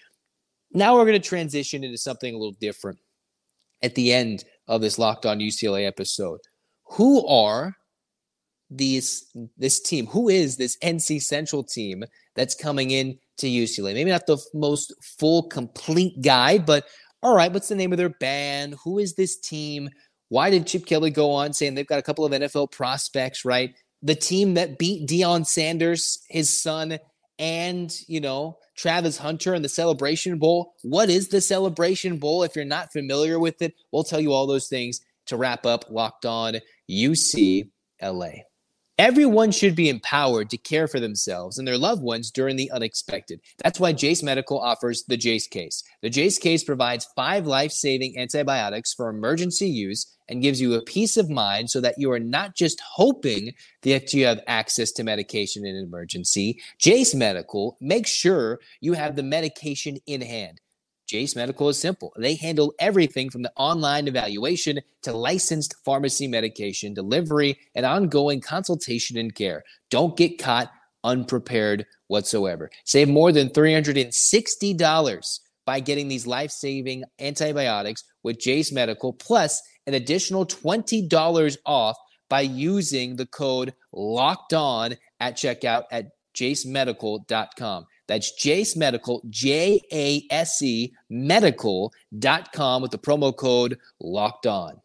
Now 0.72 0.96
we're 0.96 1.06
going 1.06 1.20
to 1.20 1.28
transition 1.28 1.84
into 1.84 1.96
something 1.96 2.34
a 2.34 2.36
little 2.36 2.56
different 2.60 2.98
at 3.82 3.94
the 3.94 4.12
end 4.12 4.44
of 4.66 4.80
this 4.80 4.98
Locked 4.98 5.24
On 5.24 5.38
UCLA 5.38 5.86
episode. 5.86 6.40
Who 6.84 7.26
are 7.26 7.76
these 8.76 9.32
this 9.56 9.80
team? 9.80 10.06
Who 10.06 10.28
is 10.28 10.56
this 10.56 10.76
NC 10.78 11.22
Central 11.22 11.62
team 11.62 12.04
that's 12.34 12.54
coming 12.54 12.90
in 12.90 13.18
to 13.38 13.46
UCLA? 13.46 13.94
Maybe 13.94 14.10
not 14.10 14.26
the 14.26 14.38
most 14.52 14.92
full 15.18 15.44
complete 15.48 16.20
guide, 16.22 16.66
but 16.66 16.86
all 17.22 17.34
right, 17.34 17.52
what's 17.52 17.68
the 17.68 17.74
name 17.74 17.92
of 17.92 17.98
their 17.98 18.10
band? 18.10 18.76
Who 18.84 18.98
is 18.98 19.14
this 19.14 19.38
team? 19.38 19.88
Why 20.28 20.50
did 20.50 20.66
Chip 20.66 20.86
Kelly 20.86 21.10
go 21.10 21.30
on 21.30 21.52
saying 21.52 21.74
they've 21.74 21.86
got 21.86 21.98
a 21.98 22.02
couple 22.02 22.24
of 22.24 22.32
NFL 22.32 22.72
prospects, 22.72 23.44
right? 23.44 23.74
The 24.02 24.14
team 24.14 24.54
that 24.54 24.78
beat 24.78 25.08
Deion 25.08 25.46
Sanders, 25.46 26.20
his 26.28 26.62
son, 26.62 26.98
and, 27.38 27.96
you 28.06 28.20
know, 28.20 28.58
Travis 28.76 29.16
Hunter 29.16 29.54
in 29.54 29.62
the 29.62 29.68
Celebration 29.68 30.38
Bowl. 30.38 30.74
What 30.82 31.08
is 31.08 31.28
the 31.28 31.40
Celebration 31.40 32.18
Bowl? 32.18 32.42
If 32.42 32.56
you're 32.56 32.64
not 32.64 32.92
familiar 32.92 33.38
with 33.38 33.62
it, 33.62 33.74
we'll 33.92 34.04
tell 34.04 34.20
you 34.20 34.32
all 34.32 34.46
those 34.46 34.68
things 34.68 35.00
to 35.26 35.36
wrap 35.36 35.64
up 35.64 35.86
Locked 35.90 36.26
On 36.26 36.56
UCLA. 36.90 38.42
Everyone 38.98 39.50
should 39.50 39.74
be 39.74 39.88
empowered 39.88 40.48
to 40.50 40.56
care 40.56 40.86
for 40.86 41.00
themselves 41.00 41.58
and 41.58 41.66
their 41.66 41.76
loved 41.76 42.00
ones 42.00 42.30
during 42.30 42.54
the 42.54 42.70
unexpected. 42.70 43.40
That's 43.58 43.80
why 43.80 43.92
Jase 43.92 44.22
Medical 44.22 44.60
offers 44.60 45.02
the 45.02 45.16
Jase 45.16 45.48
case. 45.48 45.82
The 46.02 46.10
Jase 46.10 46.38
case 46.38 46.62
provides 46.62 47.08
five 47.16 47.44
life 47.44 47.72
saving 47.72 48.16
antibiotics 48.16 48.94
for 48.94 49.08
emergency 49.08 49.66
use 49.66 50.16
and 50.28 50.42
gives 50.42 50.60
you 50.60 50.74
a 50.74 50.84
peace 50.84 51.16
of 51.16 51.28
mind 51.28 51.70
so 51.70 51.80
that 51.80 51.96
you 51.98 52.12
are 52.12 52.20
not 52.20 52.54
just 52.54 52.80
hoping 52.80 53.52
that 53.82 54.14
you 54.14 54.26
have 54.26 54.40
access 54.46 54.92
to 54.92 55.02
medication 55.02 55.66
in 55.66 55.74
an 55.74 55.84
emergency. 55.84 56.60
Jase 56.78 57.16
Medical 57.16 57.76
makes 57.80 58.10
sure 58.10 58.60
you 58.80 58.92
have 58.92 59.16
the 59.16 59.24
medication 59.24 59.98
in 60.06 60.20
hand. 60.20 60.60
Jase 61.06 61.36
Medical 61.36 61.68
is 61.68 61.78
simple. 61.78 62.12
They 62.16 62.34
handle 62.34 62.74
everything 62.78 63.30
from 63.30 63.42
the 63.42 63.52
online 63.56 64.08
evaluation 64.08 64.80
to 65.02 65.12
licensed 65.12 65.74
pharmacy 65.84 66.26
medication 66.26 66.94
delivery 66.94 67.58
and 67.74 67.84
ongoing 67.84 68.40
consultation 68.40 69.16
and 69.18 69.34
care. 69.34 69.64
Don't 69.90 70.16
get 70.16 70.38
caught 70.38 70.70
unprepared 71.04 71.86
whatsoever. 72.08 72.70
Save 72.84 73.08
more 73.08 73.32
than 73.32 73.50
$360 73.50 75.38
by 75.66 75.80
getting 75.80 76.08
these 76.08 76.26
life 76.26 76.50
saving 76.50 77.04
antibiotics 77.20 78.04
with 78.22 78.40
Jase 78.40 78.72
Medical, 78.72 79.12
plus 79.12 79.62
an 79.86 79.94
additional 79.94 80.46
$20 80.46 81.56
off 81.66 81.96
by 82.28 82.40
using 82.40 83.16
the 83.16 83.26
code 83.26 83.74
locked 83.92 84.54
on 84.54 84.96
at 85.20 85.36
checkout 85.36 85.84
at 85.92 86.06
jasemedical.com. 86.34 87.86
That's 88.06 88.32
Jase 88.32 88.76
Medical, 88.76 89.22
J 89.30 89.80
A 89.92 90.24
S 90.30 90.62
E 90.62 90.92
medical.com 91.08 92.82
with 92.82 92.90
the 92.90 92.98
promo 92.98 93.34
code 93.34 93.78
locked 94.00 94.46
on. 94.46 94.80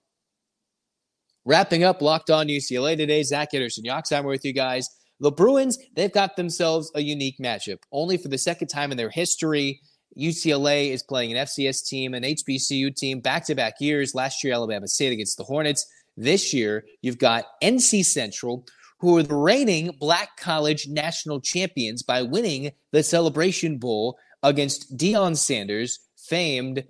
Wrapping 1.46 1.84
up 1.84 2.02
Locked 2.02 2.30
On 2.30 2.48
UCLA 2.48 2.96
today, 2.96 3.24
Zach 3.24 3.54
Anderson, 3.54 3.84
Yoxsimer 3.84 4.28
with 4.28 4.46
you 4.46 4.54
guys. 4.54 4.88
The 5.20 5.32
Bruins, 5.32 5.78
they've 5.96 6.12
got 6.12 6.36
themselves 6.36 6.92
a 6.96 7.02
unique 7.02 7.38
matchup. 7.40 7.80
Only 7.92 8.18
for 8.18 8.28
the 8.28 8.38
second 8.38 8.68
time 8.68 8.92
in 8.92 8.98
their 8.98 9.10
history, 9.10 9.82
UCLA 10.18 10.92
is 10.92 11.04
playing 11.04 11.36
an 11.36 11.46
FCS 11.46 11.88
team, 11.88 12.14
an 12.14 12.24
HBCU 12.24 12.96
team, 12.96 13.20
back 13.20 13.46
to 13.46 13.56
back 13.56 13.76
years. 13.80 14.16
Last 14.16 14.44
year, 14.44 14.54
Alabama 14.54 14.88
State 14.88 15.12
against 15.12 15.38
the 15.38 15.44
Hornets. 15.44 15.86
This 16.18 16.54
year, 16.54 16.86
you've 17.02 17.18
got 17.18 17.46
NC 17.62 18.06
Central, 18.06 18.66
who 19.00 19.18
are 19.18 19.24
the 19.24 19.36
reigning 19.36 19.96
Black 20.00 20.38
College 20.38 20.88
national 20.88 21.42
champions 21.42 22.04
by 22.04 22.22
winning 22.22 22.72
the 22.92 23.04
Celebration 23.04 23.78
Bowl 23.78 24.18
against 24.44 24.96
Deion 24.98 25.36
Sanders, 25.36 26.00
famed 26.18 26.84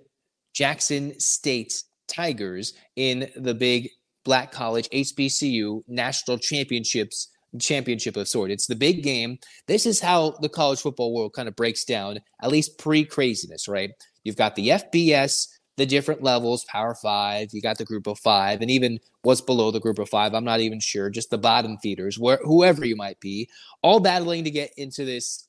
Jackson 0.52 1.18
State 1.18 1.82
Tigers 2.08 2.74
in 2.96 3.30
the 3.36 3.54
big 3.54 3.88
Black 4.24 4.52
College 4.52 4.88
HBCU 4.90 5.82
national 5.88 6.38
championships 6.38 7.28
championship 7.58 8.16
of 8.16 8.28
sort. 8.28 8.50
It's 8.50 8.66
the 8.66 8.76
big 8.76 9.02
game. 9.02 9.38
This 9.66 9.86
is 9.86 10.00
how 10.00 10.32
the 10.40 10.48
college 10.48 10.80
football 10.80 11.12
world 11.12 11.32
kind 11.32 11.48
of 11.48 11.56
breaks 11.56 11.84
down, 11.84 12.20
at 12.42 12.50
least 12.50 12.78
pre 12.78 13.04
craziness, 13.04 13.66
right? 13.66 13.90
You've 14.24 14.36
got 14.36 14.54
the 14.54 14.68
FBS, 14.68 15.48
the 15.80 15.86
different 15.86 16.22
levels, 16.22 16.64
Power 16.64 16.94
Five, 16.94 17.54
you 17.54 17.62
got 17.62 17.78
the 17.78 17.86
Group 17.86 18.06
of 18.06 18.18
Five, 18.18 18.60
and 18.60 18.70
even 18.70 19.00
what's 19.22 19.40
below 19.40 19.70
the 19.70 19.80
Group 19.80 19.98
of 19.98 20.10
Five. 20.10 20.34
I'm 20.34 20.44
not 20.44 20.60
even 20.60 20.78
sure. 20.78 21.08
Just 21.08 21.30
the 21.30 21.38
bottom 21.38 21.78
feeders, 21.78 22.16
whoever 22.16 22.84
you 22.84 22.96
might 22.96 23.18
be, 23.18 23.48
all 23.80 23.98
battling 23.98 24.44
to 24.44 24.50
get 24.50 24.72
into 24.76 25.06
this 25.06 25.48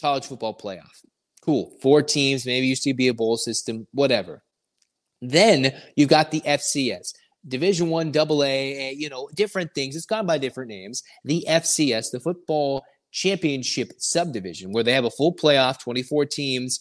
college 0.00 0.24
football 0.24 0.56
playoff. 0.56 1.02
Cool, 1.40 1.76
four 1.82 2.00
teams. 2.00 2.46
Maybe 2.46 2.68
used 2.68 2.84
to 2.84 2.94
be 2.94 3.08
a 3.08 3.14
bowl 3.14 3.36
system, 3.36 3.88
whatever. 3.90 4.44
Then 5.20 5.74
you've 5.96 6.08
got 6.08 6.30
the 6.30 6.42
FCS. 6.42 7.12
Division 7.48 7.90
One, 7.90 8.12
Double 8.12 8.44
A, 8.44 8.74
eh, 8.76 8.94
you 8.96 9.08
know, 9.08 9.28
different 9.34 9.74
things. 9.74 9.96
It's 9.96 10.06
gone 10.06 10.26
by 10.26 10.38
different 10.38 10.68
names. 10.68 11.02
The 11.24 11.44
FCS, 11.48 12.12
the 12.12 12.20
Football 12.20 12.84
Championship 13.10 13.94
Subdivision, 13.98 14.70
where 14.70 14.84
they 14.84 14.92
have 14.92 15.06
a 15.06 15.10
full 15.10 15.34
playoff, 15.34 15.80
24 15.80 16.26
teams 16.26 16.78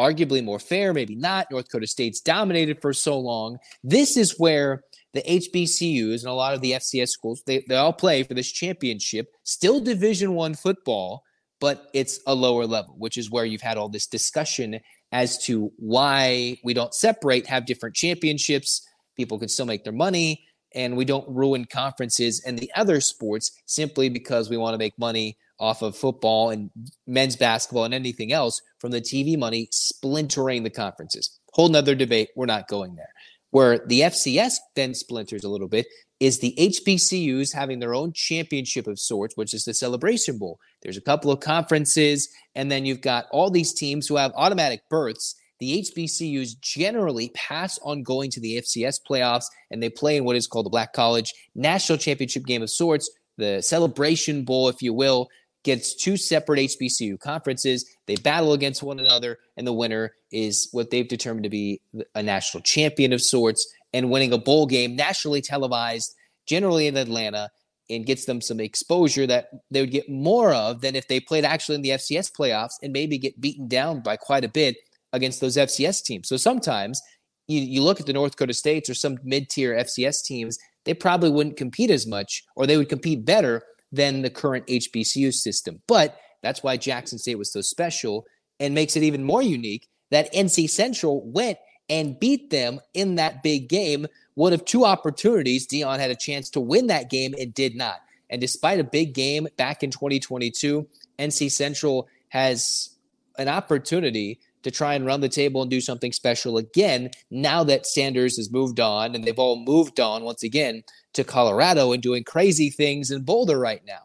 arguably 0.00 0.42
more 0.42 0.58
fair, 0.58 0.94
maybe 0.94 1.14
not. 1.14 1.46
North 1.50 1.66
Dakota 1.66 1.86
State's 1.86 2.20
dominated 2.20 2.80
for 2.80 2.94
so 2.94 3.18
long. 3.18 3.58
This 3.84 4.16
is 4.16 4.38
where 4.38 4.82
the 5.12 5.22
HBCUs 5.22 6.20
and 6.20 6.30
a 6.30 6.32
lot 6.32 6.54
of 6.54 6.60
the 6.62 6.72
FCS 6.72 7.08
schools 7.08 7.42
they, 7.46 7.64
they 7.68 7.76
all 7.76 7.92
play 7.92 8.22
for 8.22 8.34
this 8.34 8.50
championship, 8.50 9.28
still 9.44 9.80
Division 9.80 10.34
One 10.34 10.54
football, 10.54 11.22
but 11.60 11.90
it's 11.92 12.20
a 12.26 12.34
lower 12.34 12.66
level, 12.66 12.94
which 12.96 13.18
is 13.18 13.30
where 13.30 13.44
you've 13.44 13.60
had 13.60 13.76
all 13.76 13.88
this 13.88 14.06
discussion 14.06 14.80
as 15.12 15.44
to 15.44 15.70
why 15.76 16.56
we 16.64 16.72
don't 16.72 16.94
separate, 16.94 17.46
have 17.46 17.66
different 17.66 17.94
championships. 17.94 18.86
People 19.16 19.38
can 19.38 19.48
still 19.48 19.66
make 19.66 19.84
their 19.84 19.92
money, 19.92 20.46
and 20.74 20.96
we 20.96 21.04
don't 21.04 21.28
ruin 21.28 21.64
conferences 21.64 22.42
and 22.46 22.58
the 22.58 22.70
other 22.74 23.00
sports 23.00 23.50
simply 23.66 24.08
because 24.08 24.48
we 24.48 24.56
want 24.56 24.72
to 24.74 24.78
make 24.78 24.98
money 24.98 25.36
off 25.60 25.82
of 25.82 25.96
football 25.96 26.50
and 26.50 26.70
men's 27.06 27.36
basketball 27.36 27.84
and 27.84 27.94
anything 27.94 28.32
else 28.32 28.60
from 28.78 28.90
the 28.90 29.00
TV 29.00 29.38
money 29.38 29.68
splintering 29.70 30.62
the 30.62 30.70
conferences. 30.70 31.38
Whole 31.52 31.68
nother 31.68 31.94
debate. 31.94 32.30
We're 32.34 32.46
not 32.46 32.66
going 32.66 32.96
there. 32.96 33.12
Where 33.50 33.78
the 33.86 34.00
FCS 34.00 34.56
then 34.74 34.94
splinters 34.94 35.44
a 35.44 35.48
little 35.48 35.68
bit 35.68 35.86
is 36.20 36.38
the 36.38 36.54
HBCUs 36.58 37.52
having 37.52 37.78
their 37.78 37.94
own 37.94 38.12
championship 38.12 38.86
of 38.86 38.98
sorts, 38.98 39.36
which 39.36 39.54
is 39.54 39.64
the 39.64 39.74
Celebration 39.74 40.38
Bowl. 40.38 40.58
There's 40.82 40.96
a 40.96 41.02
couple 41.02 41.32
of 41.32 41.40
conferences, 41.40 42.28
and 42.54 42.70
then 42.70 42.84
you've 42.84 43.00
got 43.00 43.26
all 43.32 43.50
these 43.50 43.72
teams 43.72 44.06
who 44.06 44.16
have 44.16 44.32
automatic 44.36 44.82
berths. 44.88 45.34
The 45.58 45.82
HBCUs 45.82 46.60
generally 46.60 47.30
pass 47.34 47.78
on 47.82 48.02
going 48.02 48.30
to 48.30 48.40
the 48.40 48.58
FCS 48.58 49.00
playoffs, 49.08 49.44
and 49.70 49.82
they 49.82 49.90
play 49.90 50.16
in 50.16 50.24
what 50.24 50.36
is 50.36 50.46
called 50.46 50.66
the 50.66 50.70
Black 50.70 50.92
College 50.92 51.32
National 51.54 51.98
Championship 51.98 52.46
game 52.46 52.62
of 52.62 52.70
sorts, 52.70 53.10
the 53.36 53.60
Celebration 53.62 54.44
Bowl, 54.44 54.68
if 54.68 54.80
you 54.80 54.92
will, 54.92 55.28
gets 55.64 55.94
two 55.94 56.16
separate 56.16 56.60
HBCU 56.60 57.18
conferences. 57.18 57.84
They 58.06 58.16
battle 58.16 58.52
against 58.52 58.82
one 58.82 58.98
another, 58.98 59.38
and 59.56 59.66
the 59.66 59.72
winner 59.72 60.14
is 60.32 60.68
what 60.72 60.90
they've 60.90 61.08
determined 61.08 61.44
to 61.44 61.50
be 61.50 61.80
a 62.14 62.22
national 62.22 62.62
champion 62.62 63.12
of 63.12 63.20
sorts 63.20 63.72
and 63.92 64.10
winning 64.10 64.32
a 64.32 64.38
bowl 64.38 64.66
game 64.66 64.96
nationally 64.96 65.42
televised, 65.42 66.14
generally 66.46 66.86
in 66.86 66.96
Atlanta, 66.96 67.50
and 67.90 68.06
gets 68.06 68.24
them 68.24 68.40
some 68.40 68.60
exposure 68.60 69.26
that 69.26 69.50
they 69.70 69.80
would 69.80 69.90
get 69.90 70.08
more 70.08 70.54
of 70.54 70.80
than 70.80 70.94
if 70.94 71.08
they 71.08 71.20
played 71.20 71.44
actually 71.44 71.74
in 71.74 71.82
the 71.82 71.90
FCS 71.90 72.30
playoffs 72.32 72.74
and 72.82 72.92
maybe 72.92 73.18
get 73.18 73.40
beaten 73.40 73.66
down 73.66 74.00
by 74.00 74.16
quite 74.16 74.44
a 74.44 74.48
bit 74.48 74.76
against 75.12 75.40
those 75.40 75.56
FCS 75.56 76.04
teams. 76.04 76.28
So 76.28 76.36
sometimes 76.36 77.02
you, 77.48 77.60
you 77.60 77.82
look 77.82 77.98
at 77.98 78.06
the 78.06 78.12
North 78.12 78.32
Dakota 78.32 78.54
States 78.54 78.88
or 78.88 78.94
some 78.94 79.18
mid 79.24 79.50
tier 79.50 79.74
FCS 79.74 80.24
teams, 80.24 80.56
they 80.84 80.94
probably 80.94 81.30
wouldn't 81.30 81.56
compete 81.56 81.90
as 81.90 82.06
much 82.06 82.44
or 82.54 82.66
they 82.66 82.76
would 82.76 82.88
compete 82.88 83.24
better 83.24 83.62
than 83.92 84.22
the 84.22 84.30
current 84.30 84.66
HBCU 84.66 85.32
system. 85.32 85.80
But 85.86 86.18
that's 86.42 86.62
why 86.62 86.76
Jackson 86.76 87.18
State 87.18 87.38
was 87.38 87.52
so 87.52 87.60
special 87.60 88.24
and 88.58 88.74
makes 88.74 88.96
it 88.96 89.02
even 89.02 89.24
more 89.24 89.42
unique 89.42 89.88
that 90.10 90.32
NC 90.32 90.68
Central 90.70 91.22
went 91.30 91.58
and 91.88 92.18
beat 92.18 92.50
them 92.50 92.80
in 92.94 93.16
that 93.16 93.42
big 93.42 93.68
game. 93.68 94.06
One 94.34 94.52
of 94.52 94.64
two 94.64 94.84
opportunities, 94.84 95.66
Deion 95.66 95.98
had 95.98 96.10
a 96.10 96.16
chance 96.16 96.50
to 96.50 96.60
win 96.60 96.86
that 96.86 97.10
game 97.10 97.34
and 97.38 97.52
did 97.52 97.74
not. 97.74 97.96
And 98.30 98.40
despite 98.40 98.78
a 98.78 98.84
big 98.84 99.12
game 99.12 99.48
back 99.56 99.82
in 99.82 99.90
2022, 99.90 100.86
NC 101.18 101.50
Central 101.50 102.08
has 102.28 102.90
an 103.38 103.48
opportunity 103.48 104.38
to 104.62 104.70
try 104.70 104.94
and 104.94 105.06
run 105.06 105.20
the 105.20 105.28
table 105.28 105.62
and 105.62 105.70
do 105.70 105.80
something 105.80 106.12
special 106.12 106.58
again 106.58 107.10
now 107.30 107.64
that 107.64 107.86
Sanders 107.86 108.36
has 108.36 108.50
moved 108.50 108.80
on 108.80 109.14
and 109.14 109.24
they've 109.24 109.38
all 109.38 109.56
moved 109.64 110.00
on 110.00 110.24
once 110.24 110.42
again 110.42 110.82
to 111.14 111.24
Colorado 111.24 111.92
and 111.92 112.02
doing 112.02 112.24
crazy 112.24 112.70
things 112.70 113.10
in 113.10 113.22
Boulder 113.22 113.58
right 113.58 113.82
now. 113.86 114.02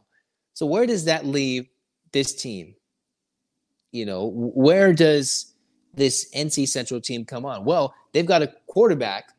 So 0.53 0.65
where 0.65 0.85
does 0.85 1.05
that 1.05 1.25
leave 1.25 1.67
this 2.13 2.33
team? 2.33 2.75
You 3.91 4.05
know, 4.05 4.31
where 4.33 4.93
does 4.93 5.53
this 5.93 6.29
NC 6.35 6.67
Central 6.67 7.01
team 7.01 7.25
come 7.25 7.45
on? 7.45 7.65
Well, 7.65 7.93
they've 8.13 8.25
got 8.25 8.41
a 8.41 8.53
quarterback, 8.67 9.29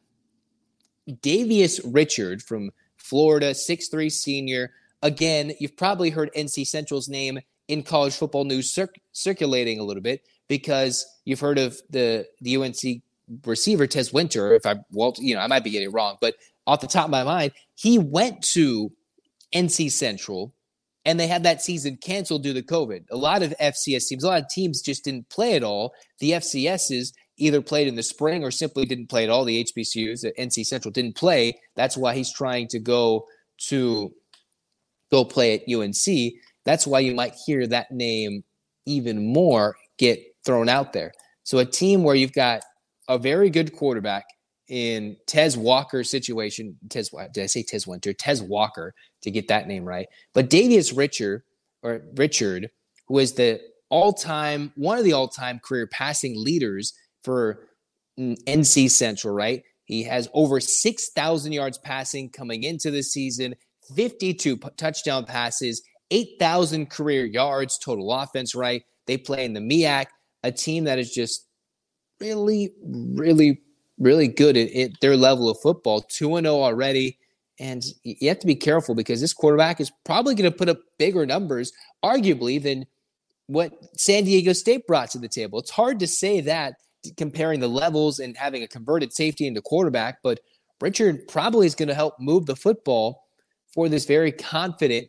Davius 1.08 1.80
Richard 1.84 2.42
from 2.42 2.70
Florida, 2.96 3.54
six-three 3.54 4.10
senior. 4.10 4.72
Again, 5.02 5.52
you've 5.60 5.76
probably 5.76 6.10
heard 6.10 6.30
NC 6.34 6.66
Central's 6.66 7.08
name 7.08 7.38
in 7.68 7.82
college 7.82 8.14
football 8.14 8.44
news 8.44 8.70
cir- 8.70 8.88
circulating 9.12 9.78
a 9.78 9.84
little 9.84 10.02
bit 10.02 10.22
because 10.48 11.06
you've 11.24 11.40
heard 11.40 11.58
of 11.58 11.80
the 11.90 12.26
the 12.40 12.56
UNC 12.56 13.02
receiver 13.44 13.86
Tez 13.86 14.12
Winter. 14.12 14.54
If 14.54 14.66
I 14.66 14.76
well, 14.92 15.14
you 15.18 15.34
know, 15.34 15.40
I 15.40 15.46
might 15.46 15.64
be 15.64 15.70
getting 15.70 15.88
it 15.88 15.94
wrong, 15.94 16.16
but 16.20 16.34
off 16.66 16.80
the 16.80 16.86
top 16.86 17.06
of 17.06 17.10
my 17.10 17.24
mind, 17.24 17.52
he 17.74 17.98
went 17.98 18.42
to 18.42 18.90
NC 19.54 19.90
Central 19.92 20.52
and 21.04 21.20
they 21.20 21.28
had 21.28 21.44
that 21.44 21.62
season 21.62 21.96
canceled 21.96 22.42
due 22.42 22.52
to 22.52 22.62
COVID. 22.62 23.04
A 23.12 23.16
lot 23.16 23.42
of 23.42 23.54
FCS 23.60 24.08
teams, 24.08 24.24
a 24.24 24.26
lot 24.26 24.42
of 24.42 24.48
teams 24.48 24.82
just 24.82 25.04
didn't 25.04 25.28
play 25.28 25.54
at 25.54 25.62
all. 25.62 25.94
The 26.18 26.32
FCSs 26.32 27.12
either 27.36 27.62
played 27.62 27.86
in 27.86 27.94
the 27.94 28.02
spring 28.02 28.42
or 28.42 28.50
simply 28.50 28.84
didn't 28.86 29.08
play 29.08 29.22
at 29.22 29.30
all. 29.30 29.44
The 29.44 29.64
HBCUs 29.64 30.24
at 30.24 30.36
NC 30.36 30.66
Central 30.66 30.90
didn't 30.90 31.14
play. 31.14 31.60
That's 31.76 31.96
why 31.96 32.14
he's 32.14 32.32
trying 32.32 32.66
to 32.68 32.80
go 32.80 33.26
to 33.68 34.12
go 35.10 35.24
play 35.24 35.54
at 35.54 35.72
UNC. 35.72 36.32
That's 36.64 36.86
why 36.86 37.00
you 37.00 37.14
might 37.14 37.34
hear 37.46 37.66
that 37.68 37.92
name 37.92 38.42
even 38.86 39.32
more 39.32 39.76
get 39.98 40.20
thrown 40.46 40.68
out 40.68 40.92
there. 40.92 41.12
So 41.42 41.58
a 41.58 41.64
team 41.64 42.02
where 42.02 42.14
you've 42.14 42.32
got 42.32 42.62
a 43.08 43.18
very 43.18 43.50
good 43.50 43.74
quarterback 43.74 44.24
in 44.68 45.16
Tez 45.26 45.56
Walker's 45.56 46.10
situation. 46.10 46.76
Tez, 46.88 47.10
did 47.32 47.44
I 47.44 47.46
say 47.46 47.62
Tez 47.62 47.86
Winter? 47.86 48.12
Tez 48.12 48.42
Walker 48.42 48.94
to 49.22 49.30
get 49.30 49.48
that 49.48 49.68
name 49.68 49.84
right. 49.84 50.06
But 50.34 50.50
Davius 50.50 50.96
Richard 50.96 51.42
or 51.82 52.02
Richard, 52.14 52.70
who 53.08 53.18
is 53.18 53.34
the 53.34 53.60
all-time 53.90 54.72
one 54.74 54.98
of 54.98 55.04
the 55.04 55.12
all-time 55.12 55.60
career 55.60 55.86
passing 55.86 56.34
leaders 56.36 56.92
for 57.22 57.68
NC 58.18 58.90
Central, 58.90 59.34
right? 59.34 59.62
He 59.84 60.02
has 60.02 60.28
over 60.34 60.58
6,000 60.58 61.52
yards 61.52 61.78
passing 61.78 62.30
coming 62.30 62.64
into 62.64 62.90
the 62.90 63.02
season, 63.02 63.54
52 63.94 64.56
p- 64.56 64.68
touchdown 64.76 65.24
passes, 65.24 65.82
8,000 66.10 66.90
career 66.90 67.24
yards 67.24 67.78
total 67.78 68.12
offense, 68.12 68.54
right? 68.54 68.82
They 69.06 69.16
play 69.16 69.44
in 69.44 69.52
the 69.52 69.60
MEAC, 69.60 70.06
a 70.46 70.52
team 70.52 70.84
that 70.84 70.98
is 70.98 71.12
just 71.12 71.46
really, 72.20 72.72
really, 72.82 73.60
really 73.98 74.28
good 74.28 74.56
at, 74.56 74.70
at 74.72 74.90
their 75.00 75.16
level 75.16 75.50
of 75.50 75.58
football. 75.60 76.02
2 76.02 76.38
0 76.40 76.46
already. 76.46 77.18
And 77.58 77.84
you 78.02 78.28
have 78.28 78.38
to 78.40 78.46
be 78.46 78.54
careful 78.54 78.94
because 78.94 79.20
this 79.20 79.32
quarterback 79.32 79.80
is 79.80 79.90
probably 80.04 80.34
going 80.34 80.50
to 80.50 80.56
put 80.56 80.68
up 80.68 80.78
bigger 80.98 81.24
numbers, 81.24 81.72
arguably, 82.04 82.62
than 82.62 82.86
what 83.46 83.72
San 83.98 84.24
Diego 84.24 84.52
State 84.52 84.86
brought 84.86 85.10
to 85.12 85.18
the 85.18 85.28
table. 85.28 85.58
It's 85.58 85.70
hard 85.70 85.98
to 86.00 86.06
say 86.06 86.40
that 86.42 86.74
comparing 87.16 87.60
the 87.60 87.68
levels 87.68 88.18
and 88.18 88.36
having 88.36 88.62
a 88.62 88.68
converted 88.68 89.12
safety 89.12 89.46
into 89.46 89.62
quarterback, 89.62 90.18
but 90.22 90.40
Richard 90.80 91.26
probably 91.28 91.66
is 91.66 91.74
going 91.74 91.88
to 91.88 91.94
help 91.94 92.14
move 92.18 92.46
the 92.46 92.56
football 92.56 93.24
for 93.72 93.88
this 93.88 94.04
very 94.04 94.32
confident 94.32 95.08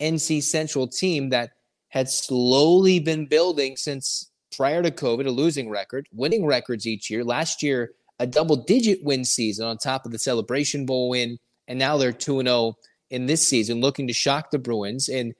NC 0.00 0.42
Central 0.42 0.86
team 0.86 1.30
that 1.30 1.50
had 1.88 2.08
slowly 2.08 2.98
been 2.98 3.26
building 3.26 3.76
since 3.76 4.31
prior 4.56 4.82
to 4.82 4.90
COVID, 4.90 5.26
a 5.26 5.30
losing 5.30 5.68
record, 5.68 6.08
winning 6.12 6.46
records 6.46 6.86
each 6.86 7.10
year. 7.10 7.24
Last 7.24 7.62
year, 7.62 7.92
a 8.18 8.26
double 8.26 8.56
digit 8.56 9.02
win 9.02 9.24
season 9.24 9.66
on 9.66 9.78
top 9.78 10.04
of 10.04 10.12
the 10.12 10.18
Celebration 10.18 10.86
Bowl 10.86 11.08
win. 11.08 11.38
And 11.68 11.78
now 11.78 11.96
they're 11.96 12.12
2 12.12 12.42
0 12.42 12.76
in 13.10 13.26
this 13.26 13.46
season, 13.46 13.80
looking 13.80 14.06
to 14.08 14.12
shock 14.12 14.50
the 14.50 14.58
Bruins. 14.58 15.08
And 15.08 15.34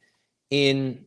in 0.51 1.05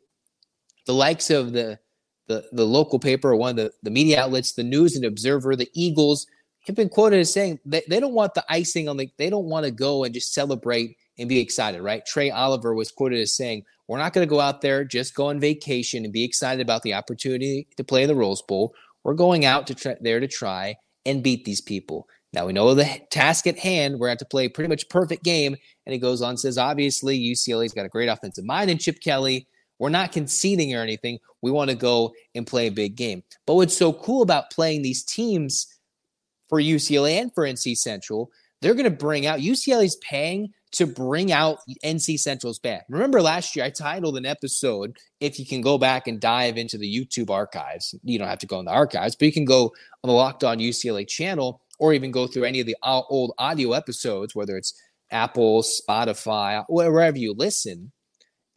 the 0.86 0.94
likes 0.94 1.30
of 1.30 1.54
the 1.54 1.80
the, 2.28 2.44
the 2.52 2.66
local 2.66 3.00
paper 3.00 3.32
or 3.32 3.36
one 3.36 3.52
of 3.52 3.56
the, 3.58 3.74
the 3.84 3.92
media 3.92 4.22
outlets, 4.22 4.54
the 4.54 4.64
News 4.64 4.96
and 4.96 5.06
Observer, 5.06 5.56
the 5.56 5.70
Eagles 5.74 6.28
have 6.66 6.76
been 6.76 6.90
quoted 6.90 7.20
as 7.20 7.32
saying 7.32 7.60
they, 7.66 7.84
they 7.88 8.00
don't 8.00 8.14
want 8.14 8.34
the 8.34 8.44
icing 8.50 8.90
on 8.90 8.98
the, 8.98 9.10
they 9.18 9.30
don't 9.30 9.46
want 9.46 9.66
to 9.66 9.72
go 9.72 10.04
and 10.04 10.14
just 10.14 10.34
celebrate 10.34 10.98
and 11.18 11.30
be 11.30 11.40
excited, 11.40 11.82
right? 11.82 12.06
Trey 12.06 12.32
Oliver 12.32 12.74
was 12.74 12.92
quoted 12.92 13.20
as 13.20 13.36
saying, 13.36 13.64
We're 13.88 14.00
not 14.00 14.14
going 14.14 14.28
to 14.28 14.30
go 14.30 14.40
out 14.40 14.62
there, 14.62 14.84
just 14.84 15.16
go 15.16 15.28
on 15.28 15.40
vacation 15.40 16.04
and 16.04 16.14
be 16.14 16.24
excited 16.24 16.62
about 16.62 16.82
the 16.82 16.94
opportunity 16.94 17.68
to 17.78 17.84
play 17.84 18.04
in 18.04 18.08
the 18.08 18.16
Rose 18.16 18.42
Bowl. 18.42 18.74
We're 19.04 19.14
going 19.14 19.46
out 19.46 19.68
to 19.68 19.98
there 20.02 20.20
to 20.20 20.28
try 20.28 20.76
and 21.06 21.22
beat 21.22 21.46
these 21.46 21.62
people. 21.62 22.08
Now 22.34 22.48
we 22.48 22.54
know 22.54 22.74
the 22.74 23.02
task 23.12 23.48
at 23.48 23.58
hand. 23.58 23.94
We're 23.94 24.08
going 24.08 24.18
to 24.18 24.24
have 24.24 24.30
to 24.30 24.32
play 24.32 24.50
pretty 24.50 24.68
much 24.68 24.90
perfect 24.90 25.24
game. 25.24 25.56
And 25.86 25.94
he 25.94 26.00
goes 26.00 26.22
on 26.22 26.36
says, 26.36 26.58
obviously, 26.58 27.18
UCLA's 27.18 27.74
got 27.74 27.86
a 27.86 27.90
great 27.90 28.10
offensive 28.10 28.44
mind 28.44 28.70
and 28.70 28.80
Chip 28.80 29.00
Kelly. 29.00 29.48
We're 29.80 29.90
not 29.90 30.12
conceding 30.12 30.74
or 30.74 30.82
anything. 30.82 31.20
We 31.42 31.52
want 31.52 31.70
to 31.70 31.76
go 31.76 32.14
and 32.34 32.48
play 32.48 32.68
a 32.68 32.72
big 32.72 32.96
game. 32.96 33.24
But 33.46 33.56
what's 33.56 33.78
so 33.78 33.94
cool 33.94 34.22
about 34.22 34.52
playing 34.52 34.82
these 34.82 35.04
teams 35.04 35.68
for 36.50 36.60
UCLA 36.60 37.22
and 37.22 37.34
for 37.34 37.46
NC 37.46 37.78
Central, 37.78 38.32
they're 38.62 38.74
going 38.74 38.86
to 38.86 38.90
bring 38.90 39.26
out 39.26 39.40
UCLA's 39.40 39.98
paying 39.98 40.54
to 40.76 40.86
bring 40.86 41.32
out 41.32 41.60
NC 41.86 42.20
Central's 42.20 42.60
band. 42.60 42.84
Remember 42.90 43.22
last 43.22 43.56
year, 43.56 43.64
I 43.64 43.70
titled 43.70 44.18
an 44.18 44.26
episode. 44.26 44.98
If 45.22 45.40
you 45.40 45.46
can 45.46 45.62
go 45.62 45.78
back 45.78 46.08
and 46.08 46.20
dive 46.20 46.58
into 46.58 46.78
the 46.78 46.94
YouTube 46.94 47.30
archives, 47.30 47.96
you 48.04 48.20
don't 48.20 48.28
have 48.28 48.40
to 48.40 48.48
go 48.48 48.60
in 48.60 48.66
the 48.66 48.72
archives, 48.72 49.16
but 49.16 49.26
you 49.26 49.32
can 49.32 49.46
go 49.46 49.74
on 50.04 50.08
the 50.08 50.14
Locked 50.14 50.44
On 50.44 50.60
UCLA 50.60 51.08
channel 51.08 51.62
or 51.80 51.94
even 51.94 52.12
go 52.12 52.28
through 52.28 52.44
any 52.44 52.60
of 52.60 52.68
the 52.68 52.76
old 52.84 53.34
audio 53.38 53.72
episodes, 53.72 54.36
whether 54.36 54.58
it's 54.58 54.74
Apple, 55.12 55.64
Spotify, 55.64 56.66
wherever 56.68 57.18
you 57.18 57.34
listen, 57.34 57.94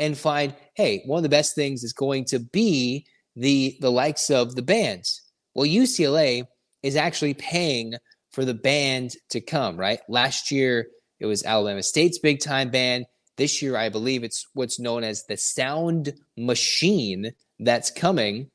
and 0.00 0.18
find, 0.18 0.54
hey, 0.74 1.02
one 1.06 1.18
of 1.18 1.22
the 1.22 1.28
best 1.28 1.54
things 1.54 1.84
is 1.84 1.92
going 1.92 2.24
to 2.26 2.40
be 2.40 3.06
the 3.36 3.76
the 3.80 3.92
likes 3.92 4.28
of 4.28 4.56
the 4.56 4.62
bands. 4.62 5.22
Well, 5.54 5.66
UCLA 5.66 6.46
is 6.82 6.96
actually 6.96 7.34
paying 7.34 7.94
for 8.32 8.44
the 8.44 8.54
band 8.54 9.12
to 9.30 9.40
come, 9.40 9.76
right? 9.76 10.00
Last 10.08 10.50
year, 10.50 10.88
it 11.20 11.26
was 11.26 11.44
Alabama 11.44 11.82
State's 11.82 12.18
big 12.18 12.40
time 12.40 12.70
band. 12.70 13.06
This 13.36 13.62
year, 13.62 13.76
I 13.76 13.88
believe 13.88 14.24
it's 14.24 14.46
what's 14.54 14.80
known 14.80 15.04
as 15.04 15.24
the 15.24 15.36
Sound 15.36 16.12
Machine 16.36 17.32
that's 17.60 17.90
coming 17.90 18.50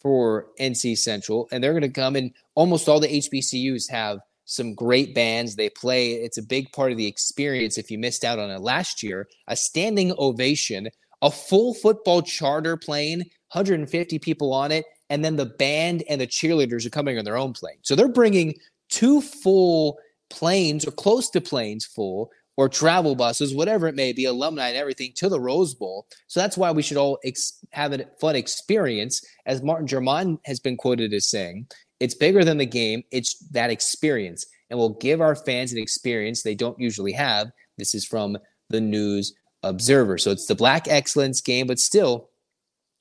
for 0.00 0.48
NC 0.60 0.98
Central. 0.98 1.48
And 1.50 1.62
they're 1.62 1.72
going 1.72 1.82
to 1.82 1.88
come, 1.88 2.16
and 2.16 2.32
almost 2.54 2.88
all 2.88 3.00
the 3.00 3.08
HBCUs 3.08 3.90
have 3.90 4.18
some 4.44 4.74
great 4.74 5.14
bands. 5.14 5.56
They 5.56 5.70
play, 5.70 6.12
it's 6.12 6.38
a 6.38 6.42
big 6.42 6.70
part 6.72 6.92
of 6.92 6.98
the 6.98 7.06
experience 7.06 7.78
if 7.78 7.90
you 7.90 7.98
missed 7.98 8.24
out 8.24 8.38
on 8.38 8.50
it 8.50 8.60
last 8.60 9.02
year. 9.02 9.28
A 9.48 9.56
standing 9.56 10.12
ovation, 10.18 10.88
a 11.22 11.30
full 11.30 11.74
football 11.74 12.20
charter 12.22 12.76
plane, 12.76 13.20
150 13.52 14.18
people 14.18 14.52
on 14.52 14.70
it. 14.70 14.84
And 15.10 15.24
then 15.24 15.36
the 15.36 15.46
band 15.46 16.02
and 16.08 16.20
the 16.20 16.26
cheerleaders 16.26 16.86
are 16.86 16.90
coming 16.90 17.18
on 17.18 17.24
their 17.24 17.36
own 17.36 17.52
plane. 17.52 17.78
So 17.82 17.94
they're 17.94 18.08
bringing 18.08 18.54
two 18.88 19.20
full 19.20 19.98
planes 20.34 20.86
or 20.86 20.90
close 20.90 21.30
to 21.30 21.40
planes 21.40 21.86
full 21.86 22.30
or 22.56 22.68
travel 22.68 23.14
buses, 23.14 23.54
whatever 23.54 23.88
it 23.88 23.94
may 23.94 24.12
be, 24.12 24.24
alumni 24.26 24.68
and 24.68 24.76
everything 24.76 25.12
to 25.16 25.28
the 25.28 25.40
Rose 25.40 25.74
Bowl. 25.74 26.06
So 26.28 26.40
that's 26.40 26.56
why 26.56 26.70
we 26.70 26.82
should 26.82 26.96
all 26.96 27.18
ex- 27.24 27.58
have 27.70 27.92
a 27.92 28.06
fun 28.20 28.36
experience. 28.36 29.24
As 29.46 29.62
Martin 29.62 29.86
Jarmond 29.86 30.38
has 30.44 30.60
been 30.60 30.76
quoted 30.76 31.12
as 31.12 31.28
saying, 31.28 31.66
it's 32.00 32.14
bigger 32.14 32.44
than 32.44 32.58
the 32.58 32.66
game, 32.66 33.02
it's 33.10 33.38
that 33.50 33.70
experience. 33.70 34.46
And 34.70 34.78
we'll 34.78 34.90
give 35.00 35.20
our 35.20 35.34
fans 35.34 35.72
an 35.72 35.78
experience 35.78 36.42
they 36.42 36.54
don't 36.54 36.78
usually 36.78 37.12
have. 37.12 37.50
This 37.78 37.94
is 37.94 38.04
from 38.04 38.38
the 38.70 38.80
News 38.80 39.34
Observer. 39.62 40.18
So 40.18 40.30
it's 40.30 40.46
the 40.46 40.54
Black 40.54 40.86
Excellence 40.88 41.40
game, 41.40 41.66
but 41.66 41.78
still 41.78 42.30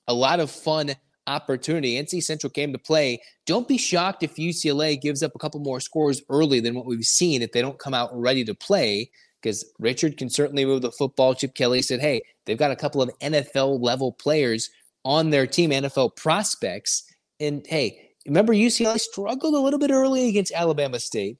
a 0.07 0.13
lot 0.13 0.39
of 0.39 0.49
fun 0.51 0.95
opportunity. 1.27 2.01
NC 2.01 2.23
Central 2.23 2.49
came 2.49 2.71
to 2.73 2.79
play. 2.79 3.21
Don't 3.45 3.67
be 3.67 3.77
shocked 3.77 4.23
if 4.23 4.35
UCLA 4.35 4.99
gives 4.99 5.23
up 5.23 5.33
a 5.35 5.39
couple 5.39 5.59
more 5.59 5.79
scores 5.79 6.21
early 6.29 6.59
than 6.59 6.75
what 6.75 6.85
we've 6.85 7.05
seen 7.05 7.41
if 7.41 7.51
they 7.51 7.61
don't 7.61 7.79
come 7.79 7.93
out 7.93 8.09
ready 8.13 8.43
to 8.45 8.53
play. 8.53 9.09
Because 9.41 9.65
Richard 9.79 10.17
can 10.17 10.29
certainly 10.29 10.63
move 10.63 10.81
the 10.81 10.91
football. 10.91 11.35
Chip 11.35 11.53
Kelly 11.53 11.81
said, 11.81 11.99
hey, 11.99 12.21
they've 12.45 12.57
got 12.57 12.71
a 12.71 12.77
couple 12.77 13.01
of 13.01 13.11
NFL 13.19 13.81
level 13.81 14.13
players 14.13 14.69
on 15.03 15.31
their 15.31 15.45
team, 15.45 15.71
NFL 15.71 16.15
prospects. 16.15 17.03
And 17.39 17.65
hey, 17.67 18.11
remember 18.25 18.53
UCLA 18.53 18.99
struggled 18.99 19.53
a 19.53 19.59
little 19.59 19.79
bit 19.79 19.91
early 19.91 20.29
against 20.29 20.53
Alabama 20.53 20.99
State. 20.99 21.37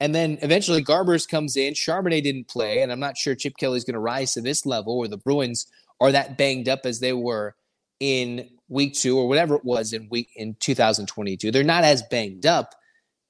And 0.00 0.14
then 0.14 0.38
eventually 0.42 0.82
Garbers 0.82 1.28
comes 1.28 1.56
in. 1.56 1.74
Charbonnet 1.74 2.24
didn't 2.24 2.48
play. 2.48 2.82
And 2.82 2.90
I'm 2.90 3.00
not 3.00 3.16
sure 3.16 3.36
Chip 3.36 3.56
Kelly's 3.56 3.84
going 3.84 3.94
to 3.94 4.00
rise 4.00 4.34
to 4.34 4.40
this 4.40 4.66
level 4.66 4.98
or 4.98 5.06
the 5.06 5.16
Bruins 5.16 5.66
are 6.00 6.10
that 6.10 6.36
banged 6.36 6.68
up 6.68 6.80
as 6.84 6.98
they 6.98 7.12
were 7.12 7.54
in 8.04 8.50
week 8.68 8.92
two 8.92 9.18
or 9.18 9.26
whatever 9.26 9.54
it 9.54 9.64
was 9.64 9.94
in 9.94 10.08
week 10.10 10.28
in 10.36 10.54
2022. 10.60 11.50
They're 11.50 11.64
not 11.64 11.84
as 11.84 12.02
banged 12.02 12.44
up, 12.44 12.74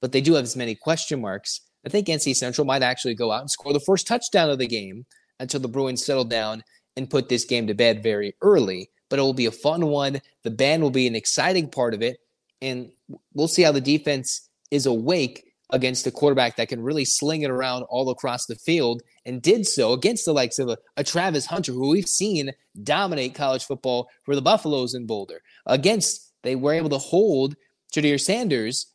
but 0.01 0.11
they 0.11 0.19
do 0.19 0.33
have 0.33 0.43
as 0.43 0.57
many 0.57 0.75
question 0.75 1.21
marks. 1.21 1.61
I 1.85 1.89
think 1.89 2.07
NC 2.07 2.35
Central 2.35 2.65
might 2.65 2.83
actually 2.83 3.15
go 3.15 3.31
out 3.31 3.39
and 3.39 3.49
score 3.49 3.71
the 3.71 3.79
first 3.79 4.05
touchdown 4.05 4.49
of 4.49 4.57
the 4.57 4.67
game 4.67 5.05
until 5.39 5.61
the 5.61 5.69
Bruins 5.69 6.05
settle 6.05 6.25
down 6.25 6.61
and 6.97 7.09
put 7.09 7.29
this 7.29 7.45
game 7.45 7.67
to 7.67 7.73
bed 7.73 8.03
very 8.03 8.35
early. 8.41 8.89
But 9.09 9.19
it 9.19 9.21
will 9.21 9.33
be 9.33 9.45
a 9.45 9.51
fun 9.51 9.85
one. 9.85 10.19
The 10.43 10.51
band 10.51 10.83
will 10.83 10.91
be 10.91 11.07
an 11.07 11.15
exciting 11.15 11.69
part 11.69 11.93
of 11.93 12.01
it. 12.01 12.17
And 12.61 12.91
we'll 13.33 13.47
see 13.47 13.61
how 13.61 13.71
the 13.71 13.79
defense 13.79 14.49
is 14.71 14.87
awake 14.87 15.45
against 15.69 16.05
a 16.05 16.11
quarterback 16.11 16.57
that 16.57 16.67
can 16.67 16.81
really 16.81 17.05
sling 17.05 17.43
it 17.43 17.49
around 17.49 17.83
all 17.83 18.09
across 18.09 18.45
the 18.45 18.55
field 18.55 19.03
and 19.25 19.41
did 19.41 19.65
so 19.65 19.93
against 19.93 20.25
the 20.25 20.33
likes 20.33 20.59
of 20.59 20.69
a, 20.69 20.77
a, 20.97 21.03
Travis 21.03 21.45
Hunter, 21.45 21.71
who 21.71 21.89
we've 21.89 22.07
seen 22.07 22.51
dominate 22.83 23.33
college 23.33 23.65
football 23.65 24.07
for 24.23 24.35
the 24.35 24.41
Buffaloes 24.41 24.93
in 24.93 25.05
Boulder. 25.05 25.41
Against, 25.65 26.33
they 26.43 26.55
were 26.55 26.73
able 26.73 26.89
to 26.89 26.97
hold 26.97 27.55
Ja'Tavion 27.93 28.19
Sanders. 28.19 28.87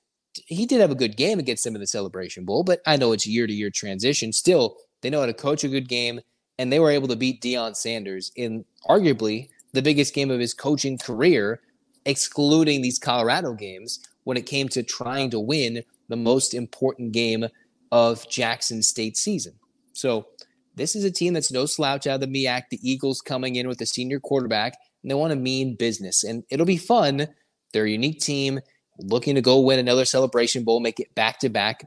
He 0.47 0.67
did 0.67 0.81
have 0.81 0.93
a 0.93 0.97
good 0.97 1.17
game 1.17 1.39
against 1.39 1.65
them 1.65 1.75
in 1.75 1.81
the 1.81 1.87
Celebration 1.87 2.45
Bowl, 2.45 2.63
but 2.63 2.81
I 2.87 2.97
know 2.97 3.13
it's 3.13 3.27
year 3.27 3.47
to 3.47 3.53
year 3.53 3.71
transition. 3.71 4.33
Still, 4.33 4.77
they 5.01 5.11
know 5.11 5.21
how 5.21 5.27
to 5.27 5.35
coach 5.35 5.65
a 5.65 5.69
good 5.69 5.89
game, 5.89 6.21
and 6.59 6.73
they 6.73 6.79
were 6.79 6.91
able 6.91 7.09
to 7.09 7.17
beat 7.17 7.43
Deion 7.43 7.75
Sanders 7.75 8.31
in 8.37 8.65
arguably 8.89 9.49
the 9.73 9.83
biggest 9.83 10.15
game 10.15 10.31
of 10.31 10.41
his 10.41 10.55
coaching 10.55 10.99
career, 10.99 11.61
excluding 12.05 12.83
these 12.83 12.99
Colorado 12.99 13.55
games 13.55 14.01
when 14.25 14.37
it 14.37 14.47
came 14.47 14.69
to 14.69 14.83
trying 14.83 15.31
to 15.31 15.41
win 15.41 15.83
the 16.09 16.17
most 16.17 16.55
important 16.55 17.13
game 17.13 17.47
of 17.93 18.29
Jackson 18.29 18.83
State 18.83 19.17
season. 19.17 19.55
So 20.01 20.29
this 20.77 20.97
is 20.97 21.05
a 21.05 21.11
team 21.11 21.35
that's 21.35 21.53
no 21.53 21.67
slouch 21.67 22.07
out 22.07 22.15
of 22.15 22.21
the 22.23 22.27
MEAC. 22.27 22.63
The 22.71 22.81
Eagles 22.83 23.21
coming 23.21 23.57
in 23.57 23.69
with 23.69 23.83
a 23.83 23.87
senior 23.87 24.19
quarterback, 24.19 24.79
and 25.03 25.11
they 25.11 25.15
want 25.15 25.33
to 25.33 25.37
mean 25.37 25.77
business. 25.77 26.25
And 26.25 26.43
it'll 26.51 26.65
be 26.65 26.79
fun. 26.79 27.29
They're 27.73 27.85
a 27.85 27.91
unique 27.91 28.21
team 28.21 28.61
looking 28.99 29.35
to 29.35 29.43
go 29.43 29.61
win 29.61 29.79
another 29.79 30.07
Celebration 30.07 30.65
Bowl, 30.65 30.81
make 30.81 31.01
it 31.01 31.15
back 31.15 31.39
to 31.41 31.51
back 31.51 31.87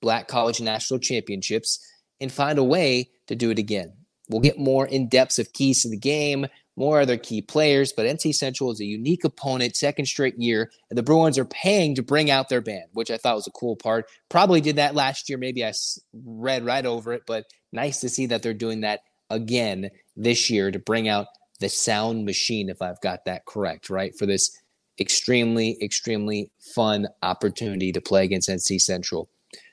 Black 0.00 0.28
College 0.28 0.60
National 0.60 1.00
Championships, 1.00 1.80
and 2.20 2.30
find 2.30 2.58
a 2.58 2.64
way 2.64 3.10
to 3.26 3.34
do 3.34 3.50
it 3.50 3.58
again. 3.58 3.92
We'll 4.28 4.40
get 4.40 4.58
more 4.58 4.86
in 4.86 5.08
depth 5.08 5.40
of 5.40 5.52
keys 5.52 5.82
to 5.82 5.88
the 5.88 5.98
game, 5.98 6.46
more 6.76 7.00
other 7.00 7.16
key 7.16 7.40
players, 7.40 7.92
but 7.92 8.06
NC 8.06 8.34
Central 8.34 8.70
is 8.70 8.80
a 8.80 8.84
unique 8.84 9.24
opponent, 9.24 9.76
second 9.76 10.06
straight 10.06 10.38
year, 10.38 10.70
and 10.90 10.98
the 10.98 11.02
Bruins 11.02 11.38
are 11.38 11.46
paying 11.46 11.94
to 11.94 12.02
bring 12.02 12.30
out 12.30 12.48
their 12.48 12.60
band, 12.60 12.84
which 12.92 13.10
I 13.10 13.16
thought 13.16 13.36
was 13.36 13.46
a 13.46 13.52
cool 13.52 13.76
part. 13.76 14.06
Probably 14.28 14.60
did 14.60 14.76
that 14.76 14.94
last 14.94 15.28
year. 15.28 15.38
Maybe 15.38 15.64
I 15.64 15.72
read 16.12 16.64
right 16.64 16.84
over 16.84 17.12
it, 17.12 17.22
but 17.26 17.46
nice 17.72 18.00
to 18.00 18.08
see 18.08 18.26
that 18.26 18.42
they're 18.42 18.54
doing 18.54 18.82
that 18.82 19.00
again 19.30 19.90
this 20.16 20.50
year 20.50 20.70
to 20.70 20.78
bring 20.78 21.08
out 21.08 21.26
the 21.60 21.68
sound 21.68 22.26
machine, 22.26 22.68
if 22.68 22.82
I've 22.82 23.00
got 23.00 23.24
that 23.24 23.46
correct, 23.46 23.88
right? 23.88 24.16
For 24.16 24.26
this 24.26 24.56
extremely, 25.00 25.78
extremely 25.82 26.50
fun 26.74 27.06
opportunity 27.22 27.92
to 27.92 28.00
play 28.00 28.24
against 28.24 28.48
NC 28.48 28.80
Central. 28.80 29.28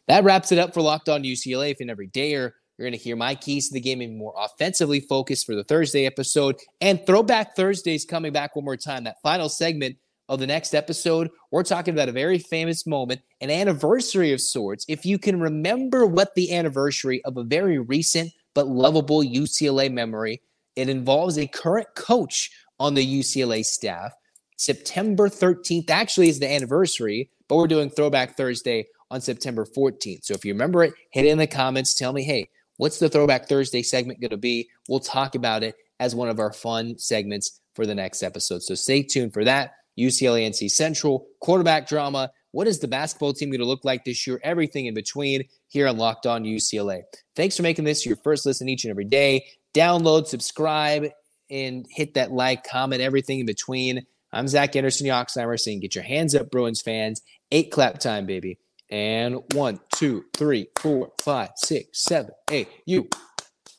That 0.07 0.23
wraps 0.23 0.51
it 0.51 0.59
up 0.59 0.73
for 0.73 0.81
Locked 0.81 1.09
On 1.09 1.23
UCLA. 1.23 1.71
If 1.71 1.79
you 1.79 1.85
never 1.85 2.05
dare 2.05 2.55
you're 2.77 2.88
going 2.88 2.97
to 2.97 3.03
hear 3.03 3.15
my 3.15 3.36
keys 3.36 3.67
to 3.67 3.73
the 3.73 3.79
game 3.79 4.01
and 4.01 4.17
more 4.17 4.33
offensively 4.38 4.99
focused 4.99 5.45
for 5.45 5.55
the 5.55 5.63
Thursday 5.63 6.05
episode. 6.05 6.55
And 6.81 7.05
Throwback 7.05 7.55
Thursdays 7.55 8.05
coming 8.05 8.33
back 8.33 8.55
one 8.55 8.65
more 8.65 8.77
time. 8.77 9.03
That 9.03 9.21
final 9.21 9.49
segment 9.49 9.97
of 10.27 10.39
the 10.39 10.47
next 10.47 10.73
episode, 10.73 11.29
we're 11.51 11.63
talking 11.63 11.93
about 11.93 12.09
a 12.09 12.13
very 12.13 12.39
famous 12.39 12.88
moment, 12.88 13.21
an 13.41 13.51
anniversary 13.51 14.33
of 14.33 14.41
sorts. 14.41 14.86
If 14.88 15.05
you 15.05 15.19
can 15.19 15.39
remember 15.39 16.07
what 16.07 16.33
the 16.36 16.55
anniversary 16.55 17.23
of 17.25 17.38
a 17.38 17.43
very 17.43 17.77
recent 17.77 18.31
but 18.55 18.67
lovable 18.67 19.21
UCLA 19.21 19.91
memory, 19.91 20.41
it 20.75 20.89
involves 20.89 21.38
a 21.38 21.47
current 21.47 21.88
coach 21.95 22.49
on 22.79 22.95
the 22.95 23.19
UCLA 23.19 23.63
staff. 23.63 24.13
September 24.57 25.29
13th 25.29 25.89
actually 25.89 26.29
is 26.29 26.39
the 26.39 26.51
anniversary, 26.51 27.29
but 27.47 27.57
we're 27.57 27.67
doing 27.67 27.89
Throwback 27.89 28.36
Thursday 28.36 28.86
on 29.12 29.21
September 29.21 29.65
14th. 29.65 30.23
So 30.23 30.33
if 30.33 30.43
you 30.43 30.53
remember 30.53 30.83
it, 30.83 30.93
hit 31.12 31.25
it 31.25 31.29
in 31.29 31.38
the 31.38 31.47
comments. 31.47 31.93
Tell 31.93 32.13
me, 32.13 32.23
hey, 32.23 32.49
What's 32.77 32.99
the 32.99 33.09
Throwback 33.09 33.47
Thursday 33.47 33.83
segment 33.83 34.19
going 34.19 34.31
to 34.31 34.38
be? 34.38 34.69
We'll 34.89 34.99
talk 34.99 35.36
about 35.36 35.63
it 35.63 35.75
as 35.99 36.15
one 36.15 36.29
of 36.29 36.39
our 36.39 36.51
fun 36.51 36.97
segments 36.97 37.59
for 37.75 37.86
the 37.86 37.95
next 37.95 38.23
episode. 38.23 38.63
So 38.63 38.75
stay 38.75 39.03
tuned 39.03 39.33
for 39.33 39.43
that. 39.43 39.75
UCLA 39.97 40.47
NC 40.49 40.71
Central, 40.71 41.27
quarterback 41.39 41.88
drama. 41.88 42.31
What 42.51 42.67
is 42.67 42.79
the 42.79 42.88
basketball 42.88 43.33
team 43.33 43.49
going 43.49 43.59
to 43.59 43.65
look 43.65 43.86
like 43.86 44.05
this 44.05 44.25
year? 44.25 44.39
Everything 44.43 44.88
in 44.88 44.93
between 44.93 45.43
here 45.67 45.88
on 45.88 45.97
Locked 45.97 46.25
On 46.25 46.43
UCLA. 46.43 47.03
Thanks 47.36 47.57
for 47.57 47.63
making 47.63 47.86
this 47.86 48.05
your 48.05 48.15
first 48.17 48.45
listen 48.45 48.69
each 48.69 48.83
and 48.86 48.91
every 48.91 49.05
day. 49.05 49.45
Download, 49.73 50.27
subscribe, 50.27 51.09
and 51.49 51.86
hit 51.89 52.15
that 52.15 52.31
like, 52.31 52.63
comment, 52.63 53.01
everything 53.01 53.39
in 53.39 53.45
between. 53.45 54.05
I'm 54.31 54.47
Zach 54.47 54.75
Anderson 54.75 55.07
Yoxsimer 55.07 55.59
saying, 55.59 55.81
get 55.81 55.95
your 55.95 56.03
hands 56.03 56.33
up, 56.33 56.49
Bruins 56.49 56.81
fans. 56.81 57.21
Eight 57.51 57.71
clap 57.71 57.99
time, 57.99 58.25
baby. 58.25 58.57
And 58.93 59.39
one, 59.56 59.79
two, 59.95 60.25
three, 60.38 60.67
four, 60.79 61.13
five, 61.19 61.49
six, 61.56 62.03
seven, 62.03 62.29
eight. 62.51 62.67
U 62.86 63.10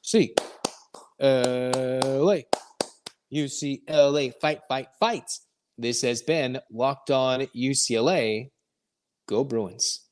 C 0.02 0.34
L 1.20 2.32
A. 2.32 2.44
UCLA. 3.32 4.32
Fight, 4.40 4.62
fight, 4.68 4.88
fight. 4.98 5.30
This 5.78 6.02
has 6.02 6.22
been 6.22 6.58
Locked 6.68 7.12
On 7.12 7.42
UCLA. 7.54 8.50
Go 9.28 9.44
Bruins. 9.44 10.03